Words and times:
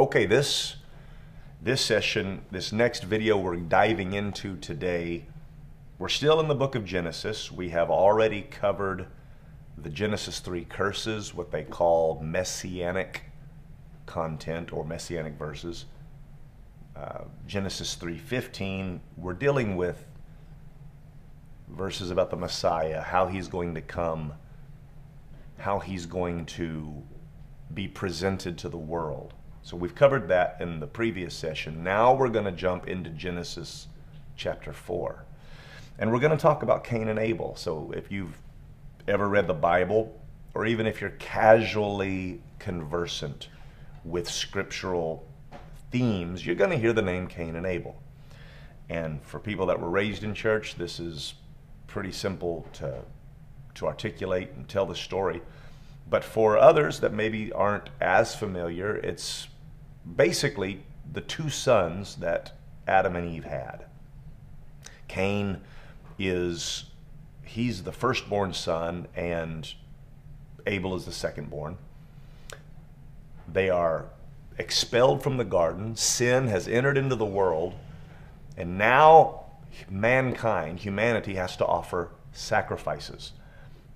Okay, 0.00 0.24
this 0.24 0.76
this 1.60 1.82
session, 1.84 2.40
this 2.50 2.72
next 2.72 3.04
video 3.04 3.36
we're 3.36 3.56
diving 3.56 4.14
into 4.14 4.56
today, 4.56 5.26
we're 5.98 6.08
still 6.08 6.40
in 6.40 6.48
the 6.48 6.54
book 6.54 6.74
of 6.74 6.86
Genesis. 6.86 7.52
We 7.52 7.68
have 7.68 7.90
already 7.90 8.40
covered 8.40 9.08
the 9.76 9.90
Genesis 9.90 10.40
3 10.40 10.64
curses, 10.64 11.34
what 11.34 11.50
they 11.50 11.64
call 11.64 12.18
messianic 12.22 13.24
content 14.06 14.72
or 14.72 14.86
messianic 14.86 15.34
verses. 15.34 15.84
Uh, 16.96 17.24
Genesis 17.46 17.94
3:15, 17.94 19.00
we're 19.18 19.34
dealing 19.34 19.76
with 19.76 20.06
verses 21.68 22.10
about 22.10 22.30
the 22.30 22.38
Messiah, 22.38 23.02
how 23.02 23.26
he's 23.26 23.48
going 23.48 23.74
to 23.74 23.82
come, 23.82 24.32
how 25.58 25.78
he's 25.78 26.06
going 26.06 26.46
to 26.46 27.02
be 27.74 27.86
presented 27.86 28.56
to 28.56 28.70
the 28.70 28.78
world. 28.78 29.34
So 29.62 29.76
we've 29.76 29.94
covered 29.94 30.28
that 30.28 30.56
in 30.60 30.80
the 30.80 30.86
previous 30.86 31.34
session. 31.34 31.84
Now 31.84 32.14
we're 32.14 32.28
going 32.28 32.46
to 32.46 32.52
jump 32.52 32.88
into 32.88 33.10
Genesis 33.10 33.88
chapter 34.36 34.72
4. 34.72 35.24
And 35.98 36.10
we're 36.10 36.18
going 36.18 36.36
to 36.36 36.42
talk 36.42 36.62
about 36.62 36.82
Cain 36.82 37.08
and 37.08 37.18
Abel. 37.18 37.54
So 37.56 37.92
if 37.94 38.10
you've 38.10 38.38
ever 39.06 39.28
read 39.28 39.46
the 39.46 39.54
Bible, 39.54 40.18
or 40.54 40.66
even 40.66 40.86
if 40.86 41.00
you're 41.00 41.10
casually 41.10 42.40
conversant 42.58 43.48
with 44.04 44.28
scriptural 44.28 45.26
themes, 45.90 46.44
you're 46.44 46.56
going 46.56 46.70
to 46.70 46.78
hear 46.78 46.92
the 46.92 47.02
name 47.02 47.26
Cain 47.26 47.54
and 47.54 47.66
Abel. 47.66 48.00
And 48.88 49.22
for 49.22 49.38
people 49.38 49.66
that 49.66 49.80
were 49.80 49.90
raised 49.90 50.24
in 50.24 50.34
church, 50.34 50.76
this 50.76 50.98
is 50.98 51.34
pretty 51.86 52.12
simple 52.12 52.66
to, 52.74 53.02
to 53.74 53.86
articulate 53.86 54.52
and 54.56 54.68
tell 54.68 54.86
the 54.86 54.96
story. 54.96 55.42
But 56.08 56.24
for 56.24 56.58
others 56.58 57.00
that 57.00 57.12
maybe 57.12 57.52
aren't 57.52 57.90
as 58.00 58.34
familiar, 58.34 58.96
it's 58.96 59.46
basically 60.16 60.82
the 61.12 61.20
two 61.20 61.48
sons 61.48 62.16
that 62.16 62.52
Adam 62.86 63.16
and 63.16 63.28
Eve 63.28 63.44
had. 63.44 63.84
Cain 65.08 65.60
is 66.18 66.84
he's 67.44 67.82
the 67.82 67.92
firstborn 67.92 68.52
son 68.52 69.08
and 69.16 69.74
Abel 70.66 70.94
is 70.94 71.04
the 71.04 71.10
secondborn. 71.10 71.76
They 73.52 73.70
are 73.70 74.06
expelled 74.58 75.22
from 75.22 75.36
the 75.36 75.44
garden. 75.44 75.96
Sin 75.96 76.46
has 76.48 76.68
entered 76.68 76.96
into 76.96 77.16
the 77.16 77.24
world. 77.24 77.74
And 78.56 78.78
now 78.78 79.46
mankind, 79.88 80.80
humanity 80.80 81.34
has 81.34 81.56
to 81.56 81.66
offer 81.66 82.10
sacrifices. 82.32 83.32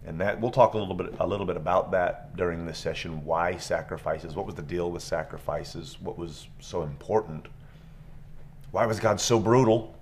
And 0.06 0.20
that 0.20 0.40
we'll 0.40 0.50
talk 0.50 0.74
a 0.74 0.78
little 0.78 0.94
bit 0.94 1.14
a 1.18 1.26
little 1.26 1.46
bit 1.46 1.56
about 1.56 1.90
that 1.92 2.36
during 2.36 2.66
this 2.66 2.78
session. 2.78 3.24
Why 3.24 3.56
sacrifices? 3.56 4.34
What 4.34 4.44
was 4.44 4.54
the 4.54 4.62
deal 4.62 4.90
with 4.90 5.02
sacrifices? 5.02 5.98
What 6.00 6.18
was 6.18 6.48
so 6.60 6.82
important? 6.82 7.46
Why 8.70 8.84
was 8.84 9.00
God 9.00 9.20
so 9.20 9.38
brutal? 9.38 9.94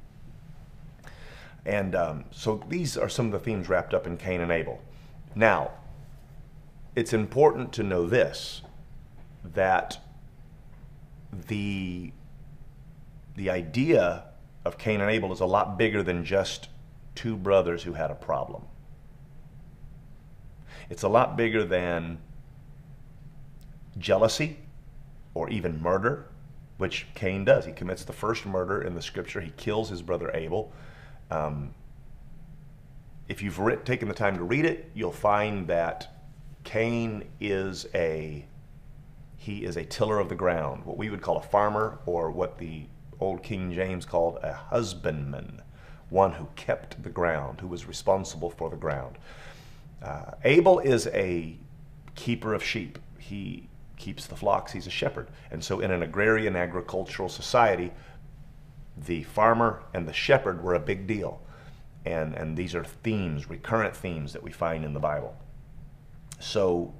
And 1.65 1.95
um, 1.95 2.25
so 2.33 2.65
these 2.69 2.97
are 2.97 3.09
some 3.09 3.27
of 3.27 3.33
the 3.33 3.39
themes 3.39 3.69
wrapped 3.69 3.95
up 3.95 4.07
in 4.07 4.17
Cain 4.17 4.41
and 4.41 4.51
Abel. 4.51 4.81
Now, 5.37 5.71
it's 6.97 7.13
important 7.13 7.73
to 7.75 7.83
know 7.83 8.07
this 8.07 8.63
that 9.55 9.99
the 11.49 12.13
the 13.37 13.51
idea 13.51 14.25
of 14.65 14.79
Cain 14.79 15.01
and 15.01 15.11
Abel 15.11 15.33
is 15.33 15.41
a 15.41 15.47
lot 15.47 15.79
bigger 15.79 16.03
than 16.03 16.25
just 16.25 16.69
two 17.15 17.37
brothers 17.37 17.83
who 17.83 17.93
had 17.93 18.11
a 18.11 18.15
problem. 18.15 18.63
It's 20.91 21.03
a 21.03 21.09
lot 21.09 21.37
bigger 21.37 21.65
than 21.65 22.19
jealousy 23.99 24.59
or 25.35 25.49
even 25.51 25.81
murder, 25.81 26.27
which 26.79 27.07
Cain 27.15 27.45
does. 27.45 27.65
He 27.65 27.73
commits 27.73 28.05
the 28.05 28.13
first 28.13 28.47
murder 28.47 28.83
in 28.83 28.95
the 28.95 29.03
scripture. 29.03 29.41
He 29.41 29.53
kills 29.57 29.89
his 29.89 30.03
brother 30.03 30.31
Abel. 30.35 30.73
Um, 31.31 31.75
if 33.29 33.43
you've 33.43 33.59
writ- 33.59 33.85
taken 33.85 34.09
the 34.09 34.15
time 34.15 34.37
to 34.37 34.43
read 34.43 34.65
it, 34.65 34.91
you'll 34.95 35.13
find 35.13 35.67
that 35.69 36.15
Cain 36.65 37.25
is 37.41 37.87
a 37.95 38.47
he 39.37 39.65
is 39.65 39.77
a 39.77 39.85
tiller 39.85 40.21
of 40.21 40.29
the 40.29 40.37
ground, 40.37 40.85
what 40.85 40.97
we 40.97 41.11
would 41.11 41.21
call 41.21 41.37
a 41.37 41.43
farmer, 41.43 41.99
or 42.07 42.31
what 42.31 42.59
the 42.59 42.85
old 43.19 43.43
King 43.43 43.73
James 43.73 44.07
called 44.07 44.39
a 44.41 44.53
husbandman, 44.53 45.61
one 46.11 46.33
who 46.33 46.47
kept 46.55 47.03
the 47.03 47.11
ground, 47.11 47.61
who 47.61 47.67
was 47.67 47.87
responsible 47.87 48.51
for 48.51 48.71
the 48.71 48.77
ground. 48.77 49.19
Uh, 50.03 50.33
Abel 50.45 50.81
is 50.81 51.07
a 51.09 51.57
keeper 52.15 52.55
of 52.55 52.63
sheep. 52.63 52.99
He 53.19 53.69
keeps 53.97 54.27
the 54.27 54.37
flocks. 54.37 54.73
He's 54.73 54.87
a 54.87 54.91
shepherd. 54.91 55.29
And 55.51 55.63
so, 55.63 55.81
in 55.81 55.91
an 55.91 56.03
agrarian 56.03 56.57
agricultural 56.57 57.29
society, 57.29 57.93
the 58.97 59.23
farmer 59.23 59.83
and 59.95 60.07
the 60.07 60.13
shepherd 60.13 60.63
were 60.63 60.75
a 60.75 60.81
big 60.81 61.07
deal. 61.07 61.41
And, 62.05 62.35
and 62.35 62.57
these 62.57 62.75
are 62.75 62.85
themes, 62.85 63.49
recurrent 63.49 63.95
themes 63.95 64.33
that 64.33 64.43
we 64.43 64.51
find 64.51 64.85
in 64.85 64.93
the 64.93 65.01
Bible. 65.01 65.37
So, 66.41 66.93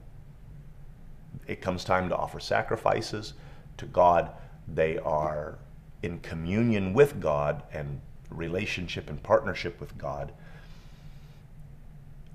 it 1.49 1.61
comes 1.61 1.85
time 1.85 2.09
to 2.09 2.17
offer 2.17 2.39
sacrifices 2.39 3.35
to 3.79 3.87
God. 3.87 4.31
They 4.73 4.99
are 4.99 5.59
in 6.03 6.21
communion 6.21 6.95
with 6.95 7.21
God 7.21 7.65
and 7.73 8.01
relationship 8.31 9.11
and 9.11 9.21
partnership 9.23 9.81
with 9.81 9.99
God. 9.99 10.33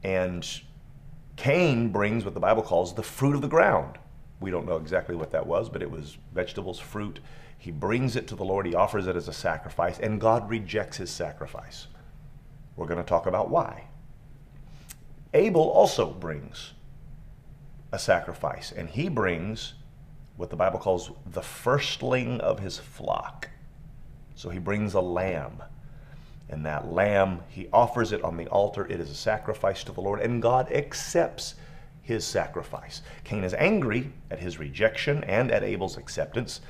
And 0.03 0.47
Cain 1.35 1.89
brings 1.89 2.25
what 2.25 2.33
the 2.33 2.39
Bible 2.39 2.63
calls 2.63 2.93
the 2.93 3.03
fruit 3.03 3.35
of 3.35 3.41
the 3.41 3.47
ground. 3.47 3.97
We 4.39 4.51
don't 4.51 4.67
know 4.67 4.77
exactly 4.77 5.15
what 5.15 5.31
that 5.31 5.47
was, 5.47 5.69
but 5.69 5.81
it 5.81 5.89
was 5.89 6.17
vegetables, 6.33 6.79
fruit. 6.79 7.19
He 7.57 7.71
brings 7.71 8.15
it 8.15 8.27
to 8.27 8.35
the 8.35 8.45
Lord, 8.45 8.65
he 8.65 8.75
offers 8.75 9.07
it 9.07 9.15
as 9.15 9.27
a 9.27 9.33
sacrifice, 9.33 9.99
and 9.99 10.21
God 10.21 10.49
rejects 10.49 10.97
his 10.97 11.09
sacrifice. 11.09 11.87
We're 12.75 12.85
going 12.85 13.03
to 13.03 13.03
talk 13.03 13.25
about 13.25 13.49
why. 13.49 13.85
Abel 15.33 15.69
also 15.69 16.11
brings 16.11 16.73
a 17.91 17.99
sacrifice, 17.99 18.71
and 18.71 18.89
he 18.89 19.09
brings 19.09 19.73
what 20.35 20.51
the 20.51 20.55
Bible 20.55 20.79
calls 20.79 21.11
the 21.25 21.41
firstling 21.41 22.39
of 22.41 22.59
his 22.59 22.77
flock. 22.77 23.49
So 24.35 24.49
he 24.49 24.59
brings 24.59 24.93
a 24.93 25.01
lamb. 25.01 25.63
And 26.49 26.65
that 26.65 26.91
lamb, 26.91 27.41
he 27.49 27.67
offers 27.73 28.11
it 28.11 28.23
on 28.23 28.37
the 28.37 28.47
altar. 28.47 28.85
It 28.87 28.99
is 28.99 29.09
a 29.09 29.15
sacrifice 29.15 29.83
to 29.83 29.91
the 29.91 30.01
Lord, 30.01 30.21
and 30.21 30.41
God 30.41 30.71
accepts 30.71 31.55
his 32.01 32.23
sacrifice. 32.23 33.01
Cain 33.25 33.43
is 33.43 33.53
angry 33.53 34.11
at 34.31 34.39
his 34.39 34.57
rejection 34.57 35.23
and 35.25 35.51
at 35.51 35.63
Abel's 35.63 35.97
acceptance. 35.97 36.61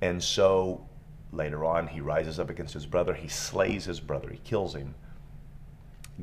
And 0.00 0.22
so 0.22 0.86
later 1.32 1.64
on, 1.64 1.88
he 1.88 2.00
rises 2.00 2.38
up 2.38 2.48
against 2.48 2.74
his 2.74 2.86
brother. 2.86 3.12
He 3.12 3.26
slays 3.26 3.84
his 3.84 3.98
brother, 3.98 4.30
he 4.30 4.38
kills 4.44 4.74
him. 4.74 4.94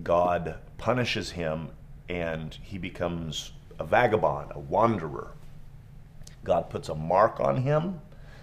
God 0.04 0.56
punishes 0.78 1.32
him, 1.32 1.70
and 2.08 2.58
he 2.62 2.78
becomes 2.78 3.52
a 3.78 3.84
vagabond, 3.84 4.52
a 4.56 4.60
wanderer. 4.60 5.32
God 6.44 6.70
puts 6.70 6.88
a 6.88 6.96
mark 6.96 7.40
on 7.42 7.58
him 7.58 8.00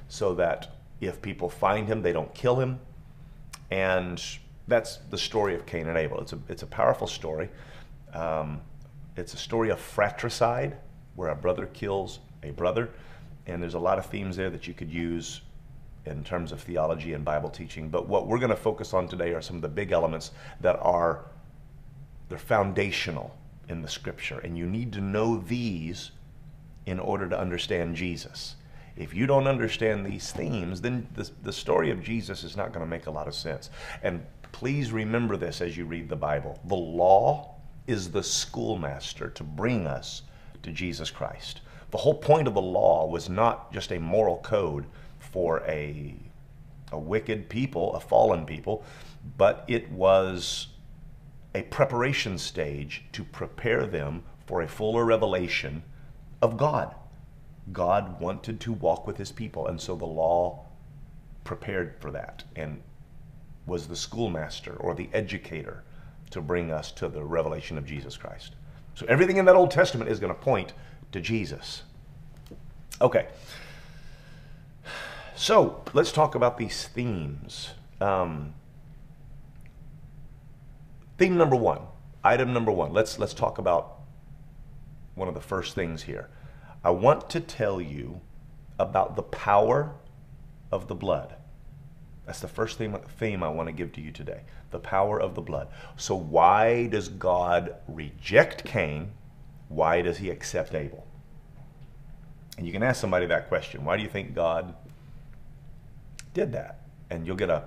so 0.08 0.34
that 0.34 0.74
if 1.00 1.22
people 1.22 1.48
find 1.48 1.88
him, 1.88 2.02
they 2.02 2.12
don't 2.12 2.34
kill 2.34 2.56
him. 2.56 2.80
And 3.70 4.22
that's 4.68 4.98
the 5.10 5.18
story 5.18 5.54
of 5.54 5.66
Cain 5.66 5.88
and 5.88 5.98
Abel. 5.98 6.20
It's 6.20 6.32
a, 6.32 6.38
it's 6.48 6.62
a 6.62 6.66
powerful 6.66 7.06
story. 7.06 7.48
Um, 8.14 8.60
it's 9.16 9.34
a 9.34 9.38
story 9.38 9.70
of 9.70 9.80
fratricide, 9.80 10.76
where 11.16 11.30
a 11.30 11.34
brother 11.34 11.66
kills 11.66 12.20
a 12.42 12.50
brother. 12.50 12.90
And 13.46 13.62
there's 13.62 13.74
a 13.74 13.78
lot 13.78 13.98
of 13.98 14.06
themes 14.06 14.36
there 14.36 14.50
that 14.50 14.68
you 14.68 14.74
could 14.74 14.90
use 14.90 15.40
in 16.04 16.22
terms 16.22 16.52
of 16.52 16.60
theology 16.60 17.14
and 17.14 17.24
Bible 17.24 17.50
teaching. 17.50 17.88
But 17.88 18.08
what 18.08 18.26
we're 18.26 18.38
going 18.38 18.50
to 18.50 18.56
focus 18.56 18.94
on 18.94 19.08
today 19.08 19.32
are 19.32 19.42
some 19.42 19.56
of 19.56 19.62
the 19.62 19.68
big 19.68 19.90
elements 19.90 20.30
that 20.60 20.78
are 20.80 21.24
they're 22.28 22.38
foundational 22.38 23.34
in 23.68 23.82
the 23.82 23.88
scripture. 23.88 24.38
And 24.38 24.56
you 24.56 24.66
need 24.66 24.92
to 24.92 25.00
know 25.00 25.38
these 25.38 26.10
in 26.86 27.00
order 27.00 27.28
to 27.28 27.38
understand 27.38 27.96
Jesus. 27.96 28.56
If 28.96 29.14
you 29.14 29.26
don't 29.26 29.46
understand 29.46 30.04
these 30.04 30.32
themes, 30.32 30.80
then 30.80 31.06
the, 31.14 31.30
the 31.42 31.52
story 31.52 31.90
of 31.90 32.02
Jesus 32.02 32.44
is 32.44 32.56
not 32.56 32.72
going 32.72 32.84
to 32.84 32.90
make 32.90 33.06
a 33.06 33.10
lot 33.10 33.28
of 33.28 33.34
sense. 33.34 33.70
And 34.02 34.26
please 34.52 34.92
remember 34.92 35.36
this 35.36 35.60
as 35.60 35.76
you 35.76 35.84
read 35.84 36.08
the 36.08 36.16
Bible. 36.16 36.58
The 36.64 36.74
law 36.74 37.54
is 37.86 38.10
the 38.10 38.22
schoolmaster 38.22 39.30
to 39.30 39.44
bring 39.44 39.86
us 39.86 40.22
to 40.62 40.70
Jesus 40.70 41.10
Christ. 41.10 41.60
The 41.90 41.98
whole 41.98 42.14
point 42.14 42.46
of 42.48 42.54
the 42.54 42.60
law 42.60 43.06
was 43.06 43.28
not 43.28 43.72
just 43.72 43.92
a 43.92 43.98
moral 43.98 44.38
code 44.38 44.84
for 45.18 45.62
a, 45.66 46.14
a 46.92 46.98
wicked 46.98 47.48
people, 47.48 47.94
a 47.94 48.00
fallen 48.00 48.44
people, 48.44 48.84
but 49.36 49.64
it 49.68 49.90
was 49.90 50.68
a 51.54 51.62
preparation 51.62 52.36
stage 52.36 53.04
to 53.12 53.24
prepare 53.24 53.86
them 53.86 54.22
for 54.46 54.62
a 54.62 54.68
fuller 54.68 55.04
revelation 55.04 55.82
of 56.42 56.56
God. 56.56 56.94
God 57.72 58.20
wanted 58.20 58.60
to 58.60 58.72
walk 58.72 59.06
with 59.06 59.16
his 59.16 59.32
people, 59.32 59.66
and 59.66 59.80
so 59.80 59.96
the 59.96 60.06
law 60.06 60.64
prepared 61.44 61.96
for 62.00 62.10
that 62.10 62.44
and 62.54 62.82
was 63.68 63.86
the 63.86 63.96
schoolmaster 63.96 64.74
or 64.74 64.94
the 64.94 65.08
educator 65.12 65.84
to 66.30 66.40
bring 66.40 66.70
us 66.70 66.90
to 66.92 67.08
the 67.08 67.22
revelation 67.22 67.78
of 67.78 67.86
Jesus 67.86 68.16
Christ. 68.16 68.54
So 68.94 69.06
everything 69.08 69.36
in 69.36 69.44
that 69.44 69.54
Old 69.54 69.70
Testament 69.70 70.10
is 70.10 70.18
going 70.18 70.34
to 70.34 70.40
point 70.40 70.72
to 71.12 71.20
Jesus. 71.20 71.82
Okay. 73.00 73.28
So 75.36 75.84
let's 75.92 76.10
talk 76.10 76.34
about 76.34 76.58
these 76.58 76.88
themes. 76.88 77.70
Um, 78.00 78.54
theme 81.16 81.36
number 81.36 81.54
one, 81.54 81.82
item 82.24 82.52
number 82.52 82.72
one. 82.72 82.92
Let's 82.92 83.18
let's 83.18 83.34
talk 83.34 83.58
about 83.58 84.00
one 85.14 85.28
of 85.28 85.34
the 85.34 85.40
first 85.40 85.74
things 85.74 86.02
here. 86.02 86.28
I 86.82 86.90
want 86.90 87.30
to 87.30 87.40
tell 87.40 87.80
you 87.80 88.20
about 88.78 89.16
the 89.16 89.22
power 89.22 89.94
of 90.72 90.88
the 90.88 90.94
blood. 90.94 91.34
That's 92.28 92.40
the 92.40 92.46
first 92.46 92.76
theme, 92.76 92.94
theme 93.18 93.42
I 93.42 93.48
want 93.48 93.68
to 93.68 93.72
give 93.72 93.90
to 93.92 94.02
you 94.02 94.10
today 94.12 94.42
the 94.70 94.78
power 94.78 95.18
of 95.18 95.34
the 95.34 95.40
blood. 95.40 95.68
So, 95.96 96.14
why 96.14 96.88
does 96.88 97.08
God 97.08 97.76
reject 97.88 98.66
Cain? 98.66 99.12
Why 99.70 100.02
does 100.02 100.18
he 100.18 100.28
accept 100.28 100.74
Abel? 100.74 101.06
And 102.58 102.66
you 102.66 102.72
can 102.72 102.82
ask 102.82 103.00
somebody 103.00 103.24
that 103.24 103.48
question. 103.48 103.82
Why 103.82 103.96
do 103.96 104.02
you 104.02 104.10
think 104.10 104.34
God 104.34 104.74
did 106.34 106.52
that? 106.52 106.80
And 107.08 107.26
you'll 107.26 107.34
get 107.34 107.48
a, 107.48 107.64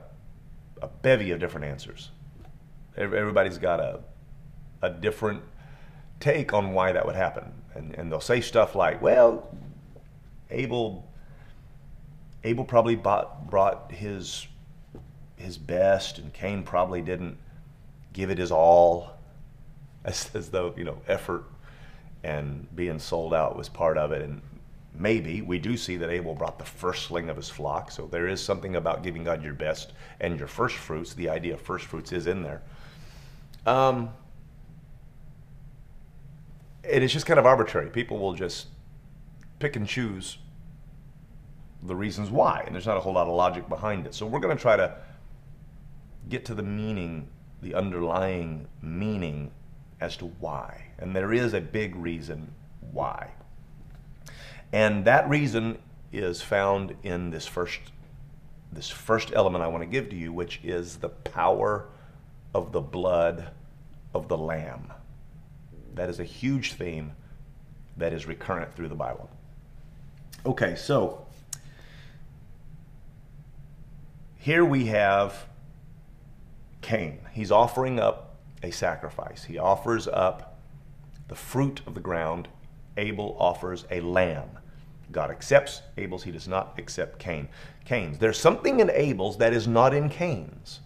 a 0.79 0.87
bevy 0.87 1.31
of 1.31 1.39
different 1.39 1.65
answers. 1.65 2.11
Everybody's 2.95 3.57
got 3.57 3.79
a, 3.79 4.01
a 4.83 4.91
different 4.91 5.41
take 6.19 6.53
on 6.53 6.73
why 6.73 6.91
that 6.91 7.03
would 7.03 7.15
happen. 7.15 7.51
And, 7.73 7.95
and 7.95 8.11
they'll 8.11 8.21
say 8.21 8.41
stuff 8.41 8.75
like, 8.75 9.01
well, 9.01 9.57
Abel 10.51 11.11
Abel 12.43 12.65
probably 12.65 12.95
bought, 12.95 13.49
brought 13.49 13.91
his 13.91 14.47
his 15.41 15.57
best, 15.57 16.17
and 16.17 16.31
Cain 16.33 16.63
probably 16.63 17.01
didn't 17.01 17.37
give 18.13 18.29
it 18.29 18.37
his 18.37 18.51
all, 18.51 19.11
as, 20.05 20.31
as 20.33 20.49
though 20.49 20.73
you 20.77 20.83
know 20.83 21.01
effort 21.07 21.43
and 22.23 22.67
being 22.75 22.99
sold 22.99 23.33
out 23.33 23.57
was 23.57 23.67
part 23.69 23.97
of 23.97 24.11
it. 24.11 24.21
And 24.21 24.41
maybe 24.93 25.41
we 25.41 25.57
do 25.57 25.75
see 25.75 25.97
that 25.97 26.09
Abel 26.09 26.35
brought 26.35 26.59
the 26.59 26.65
firstling 26.65 27.29
of 27.29 27.35
his 27.35 27.49
flock, 27.49 27.91
so 27.91 28.05
there 28.05 28.27
is 28.27 28.41
something 28.43 28.75
about 28.75 29.03
giving 29.03 29.23
God 29.23 29.43
your 29.43 29.53
best 29.53 29.93
and 30.19 30.37
your 30.37 30.47
first 30.47 30.75
fruits. 30.75 31.13
The 31.13 31.29
idea 31.29 31.55
of 31.55 31.61
first 31.61 31.85
fruits 31.85 32.11
is 32.11 32.27
in 32.27 32.43
there. 32.43 32.61
Um, 33.65 34.09
it 36.83 37.03
is 37.03 37.13
just 37.13 37.25
kind 37.25 37.39
of 37.39 37.45
arbitrary. 37.45 37.89
People 37.89 38.17
will 38.19 38.33
just 38.33 38.67
pick 39.59 39.75
and 39.75 39.87
choose 39.87 40.37
the 41.83 41.95
reasons 41.95 42.29
why, 42.29 42.63
and 42.65 42.75
there's 42.75 42.85
not 42.85 42.97
a 42.97 42.99
whole 42.99 43.13
lot 43.13 43.27
of 43.27 43.33
logic 43.33 43.67
behind 43.69 44.05
it. 44.05 44.13
So 44.13 44.25
we're 44.25 44.39
going 44.39 44.55
to 44.55 44.61
try 44.61 44.75
to 44.75 44.95
get 46.29 46.45
to 46.45 46.55
the 46.55 46.63
meaning, 46.63 47.27
the 47.61 47.75
underlying 47.75 48.67
meaning 48.81 49.51
as 49.99 50.17
to 50.17 50.25
why. 50.39 50.87
And 50.97 51.15
there 51.15 51.33
is 51.33 51.53
a 51.53 51.61
big 51.61 51.95
reason 51.95 52.53
why. 52.91 53.31
And 54.73 55.05
that 55.05 55.29
reason 55.29 55.77
is 56.11 56.41
found 56.41 56.95
in 57.03 57.29
this 57.29 57.47
first 57.47 57.79
this 58.73 58.89
first 58.89 59.33
element 59.35 59.63
I 59.63 59.67
want 59.67 59.83
to 59.83 59.89
give 59.89 60.09
to 60.11 60.15
you, 60.15 60.31
which 60.31 60.61
is 60.63 60.95
the 60.95 61.09
power 61.09 61.89
of 62.53 62.71
the 62.71 62.79
blood 62.79 63.49
of 64.13 64.29
the 64.29 64.37
lamb. 64.37 64.93
That 65.95 66.09
is 66.09 66.21
a 66.21 66.23
huge 66.23 66.73
theme 66.73 67.11
that 67.97 68.13
is 68.13 68.25
recurrent 68.25 68.73
through 68.73 68.87
the 68.87 68.95
Bible. 68.95 69.29
Okay, 70.45 70.75
so 70.75 71.25
here 74.37 74.63
we 74.63 74.85
have 74.85 75.45
Cain. 76.81 77.19
He's 77.31 77.51
offering 77.51 77.99
up 77.99 78.35
a 78.63 78.71
sacrifice. 78.71 79.43
He 79.43 79.57
offers 79.57 80.07
up 80.07 80.59
the 81.27 81.35
fruit 81.35 81.81
of 81.85 81.93
the 81.93 82.01
ground. 82.01 82.47
Abel 82.97 83.35
offers 83.39 83.85
a 83.89 84.01
lamb. 84.01 84.49
God 85.11 85.29
accepts 85.29 85.81
Abel's, 85.97 86.23
he 86.23 86.31
does 86.31 86.47
not 86.47 86.75
accept 86.77 87.19
Cain. 87.19 87.49
Cain's. 87.85 88.17
There's 88.17 88.39
something 88.39 88.79
in 88.79 88.89
Abel's 88.89 89.37
that 89.37 89.53
is 89.53 89.67
not 89.67 89.93
in 89.93 90.09
Cain's. 90.09 90.79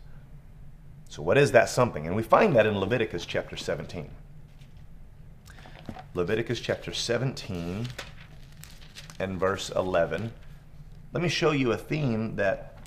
So 1.10 1.22
what 1.22 1.38
is 1.38 1.52
that 1.52 1.70
something? 1.70 2.08
And 2.08 2.16
we 2.16 2.24
find 2.24 2.56
that 2.56 2.66
in 2.66 2.78
Leviticus 2.78 3.26
chapter 3.26 3.56
17. 3.56 4.10
Leviticus 6.14 6.60
chapter 6.60 6.94
17 6.94 7.88
and 9.20 9.40
verse 9.40 9.70
11. 9.70 10.32
Let 11.14 11.24
me 11.24 11.30
show 11.30 11.52
you 11.52 11.72
a 11.72 11.78
theme 11.78 12.36
that 12.36 12.78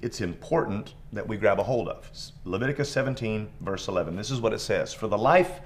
it's 0.00 0.20
important 0.20 0.94
that 1.12 1.26
we 1.26 1.36
grab 1.36 1.58
a 1.58 1.62
hold 1.62 1.88
of. 1.88 2.10
Leviticus 2.44 2.90
17, 2.92 3.48
verse 3.60 3.88
11. 3.88 4.16
This 4.16 4.30
is 4.30 4.40
what 4.40 4.52
it 4.52 4.60
says 4.60 4.92
For 4.92 5.08
the 5.08 5.18
life 5.18 5.60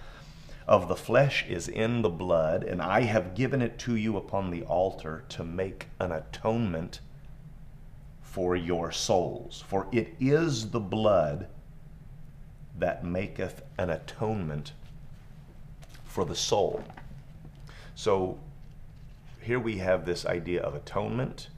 of 0.66 0.88
the 0.88 0.96
flesh 0.96 1.44
is 1.48 1.68
in 1.68 2.02
the 2.02 2.08
blood, 2.08 2.62
and 2.62 2.80
I 2.80 3.02
have 3.02 3.34
given 3.34 3.60
it 3.60 3.78
to 3.80 3.96
you 3.96 4.16
upon 4.16 4.50
the 4.50 4.62
altar 4.62 5.24
to 5.30 5.44
make 5.44 5.88
an 5.98 6.12
atonement 6.12 7.00
for 8.22 8.56
your 8.56 8.92
souls. 8.92 9.64
For 9.66 9.88
it 9.92 10.14
is 10.20 10.70
the 10.70 10.80
blood 10.80 11.48
that 12.78 13.04
maketh 13.04 13.62
an 13.78 13.90
atonement 13.90 14.72
for 16.04 16.24
the 16.24 16.34
soul. 16.34 16.84
So 17.94 18.38
here 19.40 19.58
we 19.58 19.78
have 19.78 20.06
this 20.06 20.24
idea 20.24 20.62
of 20.62 20.74
atonement 20.74 21.48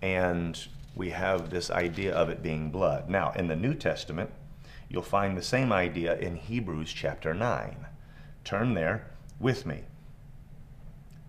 and 0.00 0.66
we 0.98 1.10
have 1.10 1.48
this 1.48 1.70
idea 1.70 2.12
of 2.12 2.28
it 2.28 2.42
being 2.42 2.70
blood. 2.72 3.08
Now, 3.08 3.30
in 3.36 3.46
the 3.46 3.54
New 3.54 3.72
Testament, 3.72 4.30
you'll 4.88 5.02
find 5.02 5.36
the 5.36 5.42
same 5.42 5.72
idea 5.72 6.18
in 6.18 6.34
Hebrews 6.34 6.92
chapter 6.92 7.32
9. 7.32 7.86
Turn 8.42 8.74
there 8.74 9.06
with 9.38 9.64
me. 9.64 9.84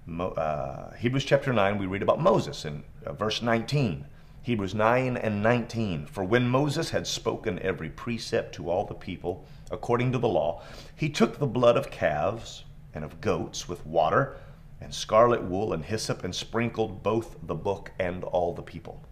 Mo, 0.07 0.30
uh, 0.30 0.95
Hebrews 0.95 1.24
chapter 1.24 1.54
9, 1.54 1.77
we 1.77 1.86
read 1.86 2.01
about 2.01 2.19
Moses 2.19 2.66
in 2.66 2.83
uh, 3.06 3.13
verse 3.13 3.44
19. 3.44 4.06
Hebrews 4.42 4.74
9 4.74 5.16
and 5.18 5.44
19. 5.44 6.07
For 6.07 6.24
when 6.24 6.50
Moses 6.50 6.89
had 6.89 7.06
spoken 7.06 7.60
every 7.60 7.89
precept 7.89 8.56
to 8.56 8.71
all 8.71 8.86
the 8.86 8.95
people 8.95 9.45
according 9.69 10.12
to 10.13 10.18
the 10.18 10.27
law, 10.27 10.63
he 10.95 11.10
took 11.10 11.38
the 11.38 11.45
blood 11.45 11.77
of 11.77 11.92
calves 11.92 12.63
and 12.95 13.06
of 13.06 13.21
goats 13.21 13.69
with 13.69 13.86
water 13.86 14.36
and 14.81 14.92
scarlet 14.92 15.44
wool 15.44 15.74
and 15.74 15.86
hyssop 15.86 16.24
and 16.24 16.33
sprinkled 16.33 17.04
both 17.04 17.36
the 17.44 17.54
book 17.54 17.92
and 18.00 18.24
all 18.24 18.51
the 18.51 18.63
people 18.63 19.06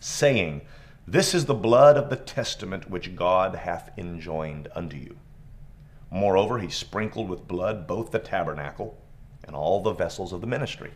saying, 0.00 0.62
This 1.06 1.34
is 1.34 1.46
the 1.46 1.54
blood 1.54 1.96
of 1.96 2.10
the 2.10 2.16
testament 2.16 2.90
which 2.90 3.16
God 3.16 3.54
hath 3.54 3.90
enjoined 3.96 4.68
unto 4.74 4.96
you. 4.96 5.16
Moreover, 6.10 6.58
he 6.58 6.70
sprinkled 6.70 7.28
with 7.28 7.48
blood 7.48 7.86
both 7.86 8.10
the 8.10 8.18
tabernacle 8.18 8.98
and 9.44 9.54
all 9.54 9.82
the 9.82 9.92
vessels 9.92 10.32
of 10.32 10.40
the 10.40 10.46
ministry. 10.46 10.92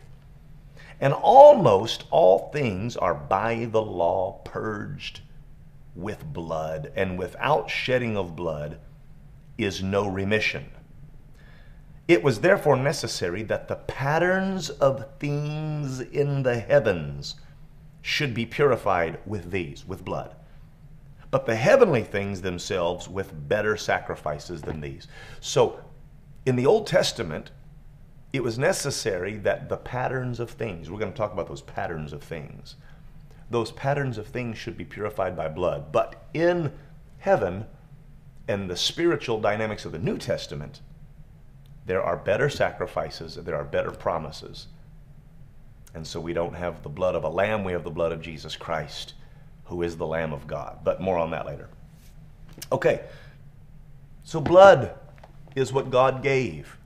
And 0.99 1.13
almost 1.13 2.05
all 2.11 2.49
things 2.51 2.95
are 2.95 3.15
by 3.15 3.65
the 3.65 3.81
law 3.81 4.41
purged 4.43 5.21
with 5.95 6.25
blood, 6.25 6.91
and 6.95 7.19
without 7.19 7.69
shedding 7.69 8.17
of 8.17 8.35
blood 8.35 8.79
is 9.57 9.83
no 9.83 10.07
remission. 10.07 10.71
It 12.07 12.23
was 12.23 12.41
therefore 12.41 12.75
necessary 12.75 13.43
that 13.43 13.67
the 13.67 13.75
patterns 13.75 14.69
of 14.69 15.17
things 15.19 15.99
in 15.99 16.43
the 16.43 16.59
heavens 16.59 17.35
should 18.03 18.33
be 18.33 18.45
purified 18.45 19.17
with 19.25 19.49
these, 19.49 19.87
with 19.87 20.05
blood. 20.05 20.35
But 21.31 21.47
the 21.47 21.55
heavenly 21.55 22.03
things 22.03 22.41
themselves 22.41 23.07
with 23.07 23.47
better 23.47 23.75
sacrifices 23.77 24.61
than 24.61 24.81
these. 24.81 25.07
So 25.39 25.79
in 26.45 26.57
the 26.57 26.65
Old 26.65 26.85
Testament, 26.85 27.49
it 28.33 28.43
was 28.43 28.59
necessary 28.59 29.37
that 29.37 29.69
the 29.69 29.77
patterns 29.77 30.41
of 30.41 30.51
things, 30.51 30.91
we're 30.91 30.99
going 30.99 31.13
to 31.13 31.17
talk 31.17 31.31
about 31.31 31.47
those 31.47 31.61
patterns 31.61 32.11
of 32.11 32.21
things, 32.21 32.75
those 33.49 33.71
patterns 33.71 34.17
of 34.17 34.27
things 34.27 34.57
should 34.57 34.77
be 34.77 34.85
purified 34.85 35.35
by 35.37 35.47
blood. 35.47 35.91
But 35.91 36.27
in 36.33 36.73
heaven 37.19 37.65
and 38.49 38.69
the 38.69 38.75
spiritual 38.75 39.39
dynamics 39.39 39.85
of 39.85 39.93
the 39.93 39.99
New 39.99 40.17
Testament, 40.17 40.81
there 41.85 42.03
are 42.03 42.17
better 42.17 42.49
sacrifices, 42.49 43.35
there 43.35 43.55
are 43.55 43.63
better 43.63 43.91
promises 43.91 44.67
and 45.93 46.05
so 46.05 46.19
we 46.19 46.33
don't 46.33 46.55
have 46.55 46.81
the 46.81 46.89
blood 46.89 47.15
of 47.15 47.23
a 47.23 47.29
lamb, 47.29 47.63
we 47.63 47.71
have 47.71 47.83
the 47.83 47.91
blood 47.91 48.11
of 48.11 48.21
Jesus 48.21 48.55
Christ, 48.55 49.13
who 49.65 49.81
is 49.83 49.97
the 49.97 50.07
Lamb 50.07 50.33
of 50.33 50.47
God. 50.47 50.79
But 50.83 51.01
more 51.01 51.17
on 51.17 51.31
that 51.31 51.45
later. 51.45 51.69
Okay, 52.71 53.01
so 54.23 54.41
blood 54.41 54.95
is 55.55 55.71
what 55.71 55.91
God 55.91 56.23
gave 56.23 56.77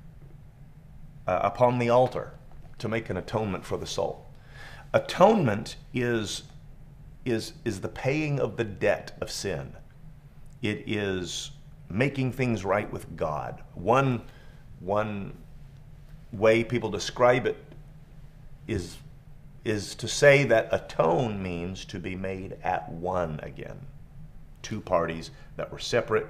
uh, 1.26 1.40
upon 1.44 1.80
the 1.80 1.90
altar 1.90 2.34
to 2.80 2.88
make 2.88 3.10
an 3.10 3.18
atonement 3.18 3.66
for 3.66 3.78
the 3.78 3.88
soul. 3.88 4.26
Atonement 4.94 5.78
is, 5.94 6.44
is, 7.26 7.54
is 7.66 7.82
the 7.82 7.90
paying 7.90 8.40
of 8.40 8.58
the 8.58 8.64
debt 8.64 9.18
of 9.22 9.32
sin. 9.32 9.74
It 10.62 10.84
is 10.88 11.52
making 11.90 12.34
things 12.34 12.66
right 12.66 12.92
with 12.92 13.16
God. 13.16 13.64
One, 13.74 14.24
one 14.80 15.34
way 16.32 16.64
people 16.64 16.90
describe 16.90 17.46
it 17.46 17.64
is, 18.68 18.98
is 19.64 19.96
to 19.96 20.08
say 20.08 20.44
that 20.44 20.70
atone 20.72 21.42
means 21.42 21.86
to 21.86 22.00
be 22.00 22.16
made 22.16 22.58
at 22.64 22.92
one 22.92 23.40
again. 23.42 23.88
Two 24.62 24.82
parties 24.82 25.32
that 25.56 25.72
were 25.72 25.80
separate, 25.80 26.28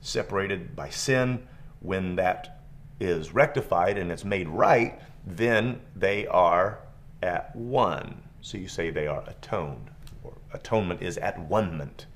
separated 0.00 0.76
by 0.76 0.88
sin, 0.90 1.46
when 1.80 2.16
that 2.16 2.62
is 3.00 3.32
rectified 3.32 3.98
and 3.98 4.12
it's 4.12 4.24
made 4.24 4.48
right, 4.48 5.00
then 5.26 5.80
they 5.96 6.26
are 6.26 6.80
at 7.22 7.54
one. 7.56 8.22
So 8.40 8.58
you 8.58 8.68
say 8.68 8.90
they 8.90 9.06
are 9.06 9.24
atoned, 9.26 9.90
or 10.22 10.34
atonement 10.52 11.02
is 11.02 11.18
at 11.18 11.38
one-ment. 11.38 12.06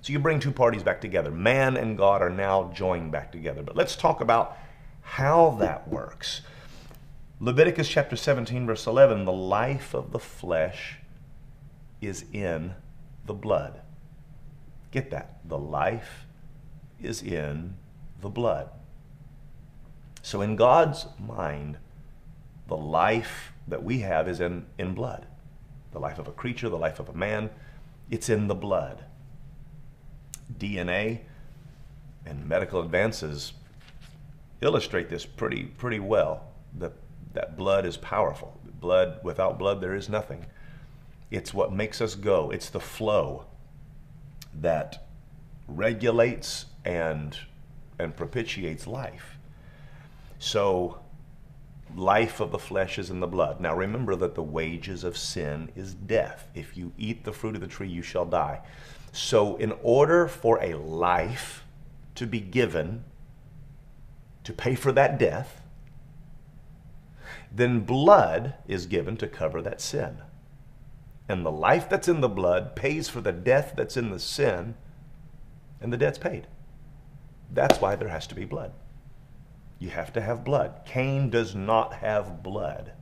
So 0.00 0.12
you 0.12 0.18
bring 0.18 0.38
two 0.38 0.52
parties 0.52 0.82
back 0.82 1.00
together. 1.00 1.30
Man 1.30 1.76
and 1.76 1.98
God 1.98 2.22
are 2.22 2.30
now 2.30 2.70
joined 2.74 3.10
back 3.10 3.32
together. 3.32 3.62
But 3.62 3.76
let's 3.76 3.96
talk 3.96 4.20
about 4.20 4.56
how 5.02 5.56
that 5.60 5.88
works. 5.88 6.42
Leviticus 7.40 7.88
chapter 7.88 8.16
17, 8.16 8.66
verse 8.66 8.86
11 8.86 9.24
the 9.24 9.32
life 9.32 9.94
of 9.94 10.10
the 10.10 10.18
flesh 10.18 10.98
is 12.00 12.24
in 12.32 12.74
the 13.26 13.34
blood. 13.34 13.80
Get 14.90 15.10
that. 15.10 15.38
The 15.44 15.58
life 15.58 16.26
is 17.00 17.22
in 17.22 17.74
the 18.20 18.28
blood. 18.28 18.70
So, 20.22 20.42
in 20.42 20.56
God's 20.56 21.06
mind, 21.18 21.78
the 22.66 22.76
life 22.76 23.52
that 23.68 23.84
we 23.84 24.00
have 24.00 24.28
is 24.28 24.40
in, 24.40 24.66
in 24.76 24.94
blood. 24.94 25.26
The 25.92 26.00
life 26.00 26.18
of 26.18 26.26
a 26.26 26.32
creature, 26.32 26.68
the 26.68 26.76
life 26.76 26.98
of 26.98 27.08
a 27.08 27.14
man, 27.14 27.50
it's 28.10 28.28
in 28.28 28.48
the 28.48 28.54
blood. 28.54 29.04
DNA 30.58 31.20
and 32.26 32.48
medical 32.48 32.80
advances 32.80 33.52
illustrate 34.60 35.08
this 35.08 35.24
pretty, 35.24 35.64
pretty 35.64 36.00
well. 36.00 36.48
That, 36.78 36.92
that 37.38 37.56
blood 37.56 37.86
is 37.86 37.96
powerful. 37.96 38.58
Blood, 38.80 39.20
without 39.22 39.60
blood, 39.60 39.80
there 39.80 39.94
is 39.94 40.08
nothing. 40.08 40.44
It's 41.30 41.54
what 41.54 41.72
makes 41.72 42.00
us 42.00 42.16
go, 42.16 42.50
it's 42.50 42.68
the 42.68 42.80
flow 42.80 43.44
that 44.60 45.06
regulates 45.68 46.66
and, 46.84 47.38
and 47.96 48.16
propitiates 48.16 48.88
life. 48.88 49.38
So, 50.40 50.98
life 51.94 52.40
of 52.40 52.50
the 52.50 52.58
flesh 52.58 52.98
is 52.98 53.08
in 53.08 53.20
the 53.20 53.28
blood. 53.28 53.60
Now 53.60 53.76
remember 53.76 54.16
that 54.16 54.34
the 54.34 54.42
wages 54.42 55.04
of 55.04 55.16
sin 55.16 55.70
is 55.76 55.94
death. 55.94 56.48
If 56.56 56.76
you 56.76 56.92
eat 56.98 57.22
the 57.22 57.32
fruit 57.32 57.54
of 57.54 57.60
the 57.60 57.68
tree, 57.68 57.88
you 57.88 58.02
shall 58.02 58.26
die. 58.26 58.62
So, 59.12 59.54
in 59.58 59.74
order 59.84 60.26
for 60.26 60.60
a 60.60 60.74
life 60.74 61.62
to 62.16 62.26
be 62.26 62.40
given 62.40 63.04
to 64.42 64.52
pay 64.52 64.74
for 64.74 64.90
that 64.90 65.20
death, 65.20 65.62
then 67.52 67.80
blood 67.80 68.54
is 68.66 68.86
given 68.86 69.16
to 69.18 69.26
cover 69.26 69.62
that 69.62 69.80
sin. 69.80 70.18
And 71.28 71.44
the 71.44 71.52
life 71.52 71.88
that's 71.88 72.08
in 72.08 72.20
the 72.20 72.28
blood 72.28 72.74
pays 72.74 73.08
for 73.08 73.20
the 73.20 73.32
death 73.32 73.74
that's 73.76 73.96
in 73.96 74.10
the 74.10 74.18
sin, 74.18 74.74
and 75.80 75.92
the 75.92 75.96
debt's 75.96 76.18
paid. 76.18 76.46
That's 77.52 77.80
why 77.80 77.96
there 77.96 78.08
has 78.08 78.26
to 78.28 78.34
be 78.34 78.44
blood. 78.44 78.72
You 79.78 79.90
have 79.90 80.12
to 80.14 80.20
have 80.20 80.44
blood. 80.44 80.80
Cain 80.84 81.30
does 81.30 81.54
not 81.54 81.94
have 81.94 82.42
blood. 82.42 82.92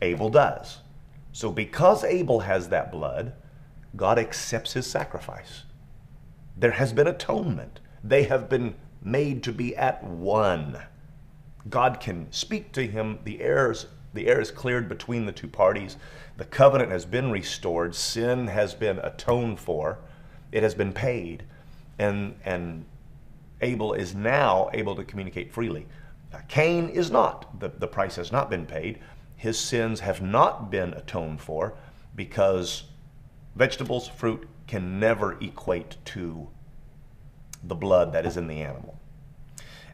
Abel 0.00 0.30
does. 0.30 0.78
So, 1.32 1.50
because 1.50 2.04
Abel 2.04 2.40
has 2.40 2.68
that 2.68 2.90
blood, 2.90 3.34
God 3.94 4.18
accepts 4.18 4.72
his 4.72 4.86
sacrifice. 4.86 5.62
There 6.56 6.72
has 6.72 6.92
been 6.92 7.06
atonement. 7.06 7.80
They 8.02 8.24
have 8.24 8.48
been 8.48 8.74
made 9.02 9.42
to 9.44 9.52
be 9.52 9.76
at 9.76 10.02
one. 10.02 10.82
God 11.68 12.00
can 12.00 12.30
speak 12.32 12.72
to 12.72 12.86
him. 12.86 13.18
The 13.24 13.40
heirs, 13.40 13.86
the 14.14 14.26
air 14.26 14.40
is 14.40 14.50
cleared 14.50 14.88
between 14.88 15.26
the 15.26 15.32
two 15.32 15.48
parties. 15.48 15.96
The 16.36 16.44
covenant 16.44 16.90
has 16.90 17.04
been 17.04 17.30
restored. 17.30 17.94
Sin 17.94 18.48
has 18.48 18.74
been 18.74 18.98
atoned 18.98 19.60
for. 19.60 19.98
It 20.50 20.62
has 20.62 20.74
been 20.74 20.92
paid. 20.92 21.44
And, 21.98 22.36
and 22.44 22.84
Abel 23.60 23.92
is 23.92 24.14
now 24.14 24.70
able 24.72 24.96
to 24.96 25.04
communicate 25.04 25.52
freely. 25.52 25.86
Cain 26.48 26.88
is 26.88 27.10
not. 27.10 27.60
The, 27.60 27.68
the 27.68 27.86
price 27.86 28.16
has 28.16 28.32
not 28.32 28.50
been 28.50 28.66
paid. 28.66 28.98
His 29.36 29.58
sins 29.58 30.00
have 30.00 30.22
not 30.22 30.70
been 30.70 30.94
atoned 30.94 31.40
for 31.40 31.74
because 32.14 32.84
vegetables, 33.54 34.08
fruit 34.08 34.48
can 34.66 34.98
never 34.98 35.38
equate 35.40 35.96
to 36.06 36.48
the 37.62 37.74
blood 37.74 38.12
that 38.12 38.26
is 38.26 38.36
in 38.36 38.46
the 38.46 38.60
animal. 38.62 38.98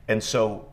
And 0.07 0.23
so 0.23 0.71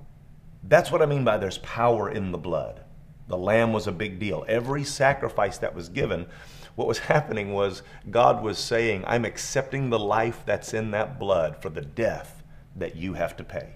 that's 0.68 0.92
what 0.92 1.02
I 1.02 1.06
mean 1.06 1.24
by 1.24 1.38
there's 1.38 1.60
power 1.60 2.10
in 2.10 2.32
the 2.32 2.38
blood. 2.38 2.82
The 3.28 3.38
lamb 3.38 3.74
was 3.74 3.88
a 3.88 3.92
big 3.92 4.20
deal. 4.20 4.46
Every 4.48 4.84
sacrifice 4.84 5.58
that 5.60 5.76
was 5.76 5.90
given, 5.90 6.28
what 6.76 6.88
was 6.88 7.00
happening 7.14 7.54
was 7.54 7.84
God 8.10 8.44
was 8.44 8.58
saying, 8.58 9.04
I'm 9.08 9.26
accepting 9.26 9.90
the 9.90 10.00
life 10.00 10.44
that's 10.46 10.74
in 10.74 10.92
that 10.92 11.20
blood 11.20 11.62
for 11.62 11.70
the 11.70 11.82
death 11.82 12.44
that 12.76 12.96
you 12.96 13.14
have 13.14 13.36
to 13.38 13.44
pay. 13.44 13.76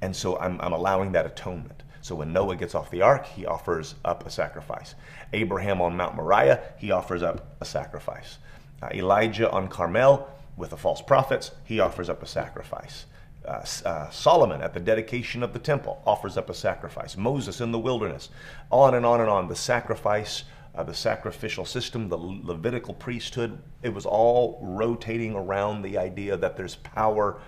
And 0.00 0.14
so 0.14 0.38
I'm, 0.38 0.60
I'm 0.60 0.72
allowing 0.72 1.12
that 1.12 1.26
atonement. 1.26 1.82
So 2.02 2.14
when 2.16 2.32
Noah 2.32 2.56
gets 2.56 2.74
off 2.74 2.90
the 2.90 3.00
ark, 3.00 3.24
he 3.26 3.46
offers 3.46 3.94
up 4.04 4.26
a 4.26 4.30
sacrifice. 4.30 4.94
Abraham 5.32 5.80
on 5.80 5.96
Mount 5.96 6.16
Moriah, 6.16 6.60
he 6.76 6.90
offers 6.90 7.22
up 7.22 7.56
a 7.60 7.64
sacrifice. 7.64 8.38
Uh, 8.82 8.88
Elijah 8.92 9.50
on 9.50 9.68
Carmel 9.68 10.28
with 10.56 10.70
the 10.70 10.76
false 10.76 11.00
prophets, 11.00 11.52
he 11.64 11.80
offers 11.80 12.10
up 12.10 12.22
a 12.22 12.26
sacrifice. 12.26 13.06
Uh, 13.46 13.64
uh, 13.84 14.10
Solomon 14.10 14.62
at 14.62 14.72
the 14.72 14.80
dedication 14.80 15.42
of 15.42 15.52
the 15.52 15.58
temple 15.58 16.00
offers 16.06 16.38
up 16.38 16.48
a 16.48 16.54
sacrifice. 16.54 17.16
Moses 17.16 17.60
in 17.60 17.72
the 17.72 17.78
wilderness, 17.78 18.30
on 18.70 18.94
and 18.94 19.04
on 19.04 19.20
and 19.20 19.28
on. 19.28 19.48
The 19.48 19.56
sacrifice, 19.56 20.44
uh, 20.74 20.82
the 20.82 20.94
sacrificial 20.94 21.66
system, 21.66 22.08
the 22.08 22.16
Levitical 22.16 22.94
priesthood, 22.94 23.58
it 23.82 23.92
was 23.92 24.06
all 24.06 24.58
rotating 24.62 25.34
around 25.34 25.82
the 25.82 25.98
idea 25.98 26.36
that 26.36 26.56
there's 26.56 26.76
power 26.76 27.40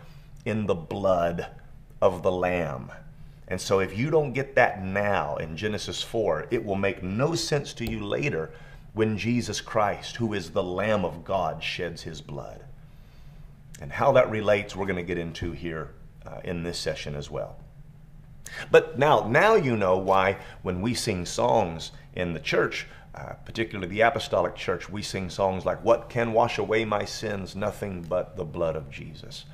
in 0.44 0.66
the 0.66 0.74
blood 0.74 1.46
of 2.02 2.22
the 2.22 2.32
Lamb. 2.32 2.92
And 3.48 3.60
so 3.60 3.78
if 3.78 3.96
you 3.96 4.10
don't 4.10 4.32
get 4.32 4.54
that 4.56 4.82
now 4.84 5.36
in 5.36 5.56
Genesis 5.56 6.02
4, 6.02 6.48
it 6.50 6.64
will 6.64 6.76
make 6.76 7.02
no 7.02 7.34
sense 7.34 7.72
to 7.74 7.90
you 7.90 8.04
later 8.04 8.50
when 8.92 9.16
Jesus 9.16 9.60
Christ, 9.60 10.16
who 10.16 10.34
is 10.34 10.50
the 10.50 10.62
Lamb 10.62 11.04
of 11.04 11.24
God, 11.24 11.62
sheds 11.62 12.02
his 12.02 12.20
blood. 12.20 12.65
And 13.80 13.92
how 13.92 14.12
that 14.12 14.30
relates, 14.30 14.74
we're 14.74 14.86
going 14.86 14.96
to 14.96 15.02
get 15.02 15.18
into 15.18 15.52
here 15.52 15.90
uh, 16.26 16.40
in 16.44 16.62
this 16.62 16.78
session 16.78 17.14
as 17.14 17.30
well. 17.30 17.56
But 18.70 18.98
now, 18.98 19.28
now 19.28 19.54
you 19.54 19.76
know 19.76 19.98
why 19.98 20.38
when 20.62 20.80
we 20.80 20.94
sing 20.94 21.26
songs 21.26 21.92
in 22.14 22.32
the 22.32 22.40
church, 22.40 22.86
uh, 23.14 23.34
particularly 23.44 23.88
the 23.88 24.00
apostolic 24.02 24.54
church, 24.54 24.88
we 24.88 25.02
sing 25.02 25.28
songs 25.28 25.64
like, 25.64 25.84
What 25.84 26.08
can 26.08 26.32
wash 26.32 26.58
away 26.58 26.84
my 26.84 27.04
sins? 27.04 27.56
Nothing 27.56 28.02
but 28.02 28.36
the 28.36 28.44
blood 28.44 28.76
of 28.76 28.90
Jesus. 28.90 29.44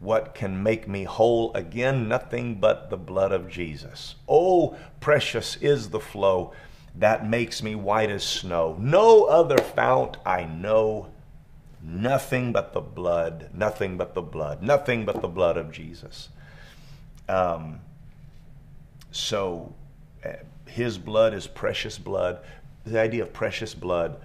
What 0.00 0.34
can 0.34 0.62
make 0.62 0.88
me 0.88 1.04
whole 1.04 1.54
again? 1.54 2.08
Nothing 2.08 2.56
but 2.56 2.90
the 2.90 2.96
blood 2.96 3.32
of 3.32 3.48
Jesus. 3.48 4.16
Oh, 4.28 4.76
precious 5.00 5.56
is 5.56 5.90
the 5.90 6.00
flow 6.00 6.52
that 6.94 7.28
makes 7.28 7.62
me 7.62 7.74
white 7.74 8.10
as 8.10 8.24
snow. 8.24 8.76
No 8.78 9.24
other 9.24 9.58
fount 9.58 10.18
I 10.26 10.44
know 10.44 11.08
Nothing 11.82 12.52
but 12.52 12.72
the 12.72 12.80
blood, 12.80 13.50
nothing 13.52 13.96
but 13.96 14.14
the 14.14 14.22
blood, 14.22 14.62
nothing 14.62 15.04
but 15.04 15.20
the 15.20 15.28
blood 15.28 15.56
of 15.56 15.72
Jesus. 15.72 16.28
Um, 17.28 17.80
so 19.10 19.74
uh, 20.24 20.34
his 20.66 20.96
blood 20.96 21.34
is 21.34 21.46
precious 21.46 21.98
blood. 21.98 22.38
The 22.84 23.00
idea 23.00 23.22
of 23.22 23.32
precious 23.32 23.74
blood, 23.74 24.20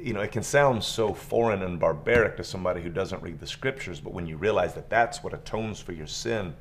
you 0.00 0.14
know, 0.14 0.20
it 0.20 0.32
can 0.32 0.42
sound 0.42 0.82
so 0.82 1.12
foreign 1.12 1.62
and 1.62 1.78
barbaric 1.78 2.36
to 2.38 2.44
somebody 2.44 2.80
who 2.82 2.88
doesn't 2.88 3.22
read 3.22 3.38
the 3.38 3.46
scriptures, 3.46 4.00
but 4.00 4.14
when 4.14 4.26
you 4.26 4.36
realize 4.36 4.74
that 4.74 4.88
that's 4.88 5.22
what 5.22 5.34
atones 5.34 5.80
for 5.80 5.92
your 5.92 6.06
sin, 6.06 6.54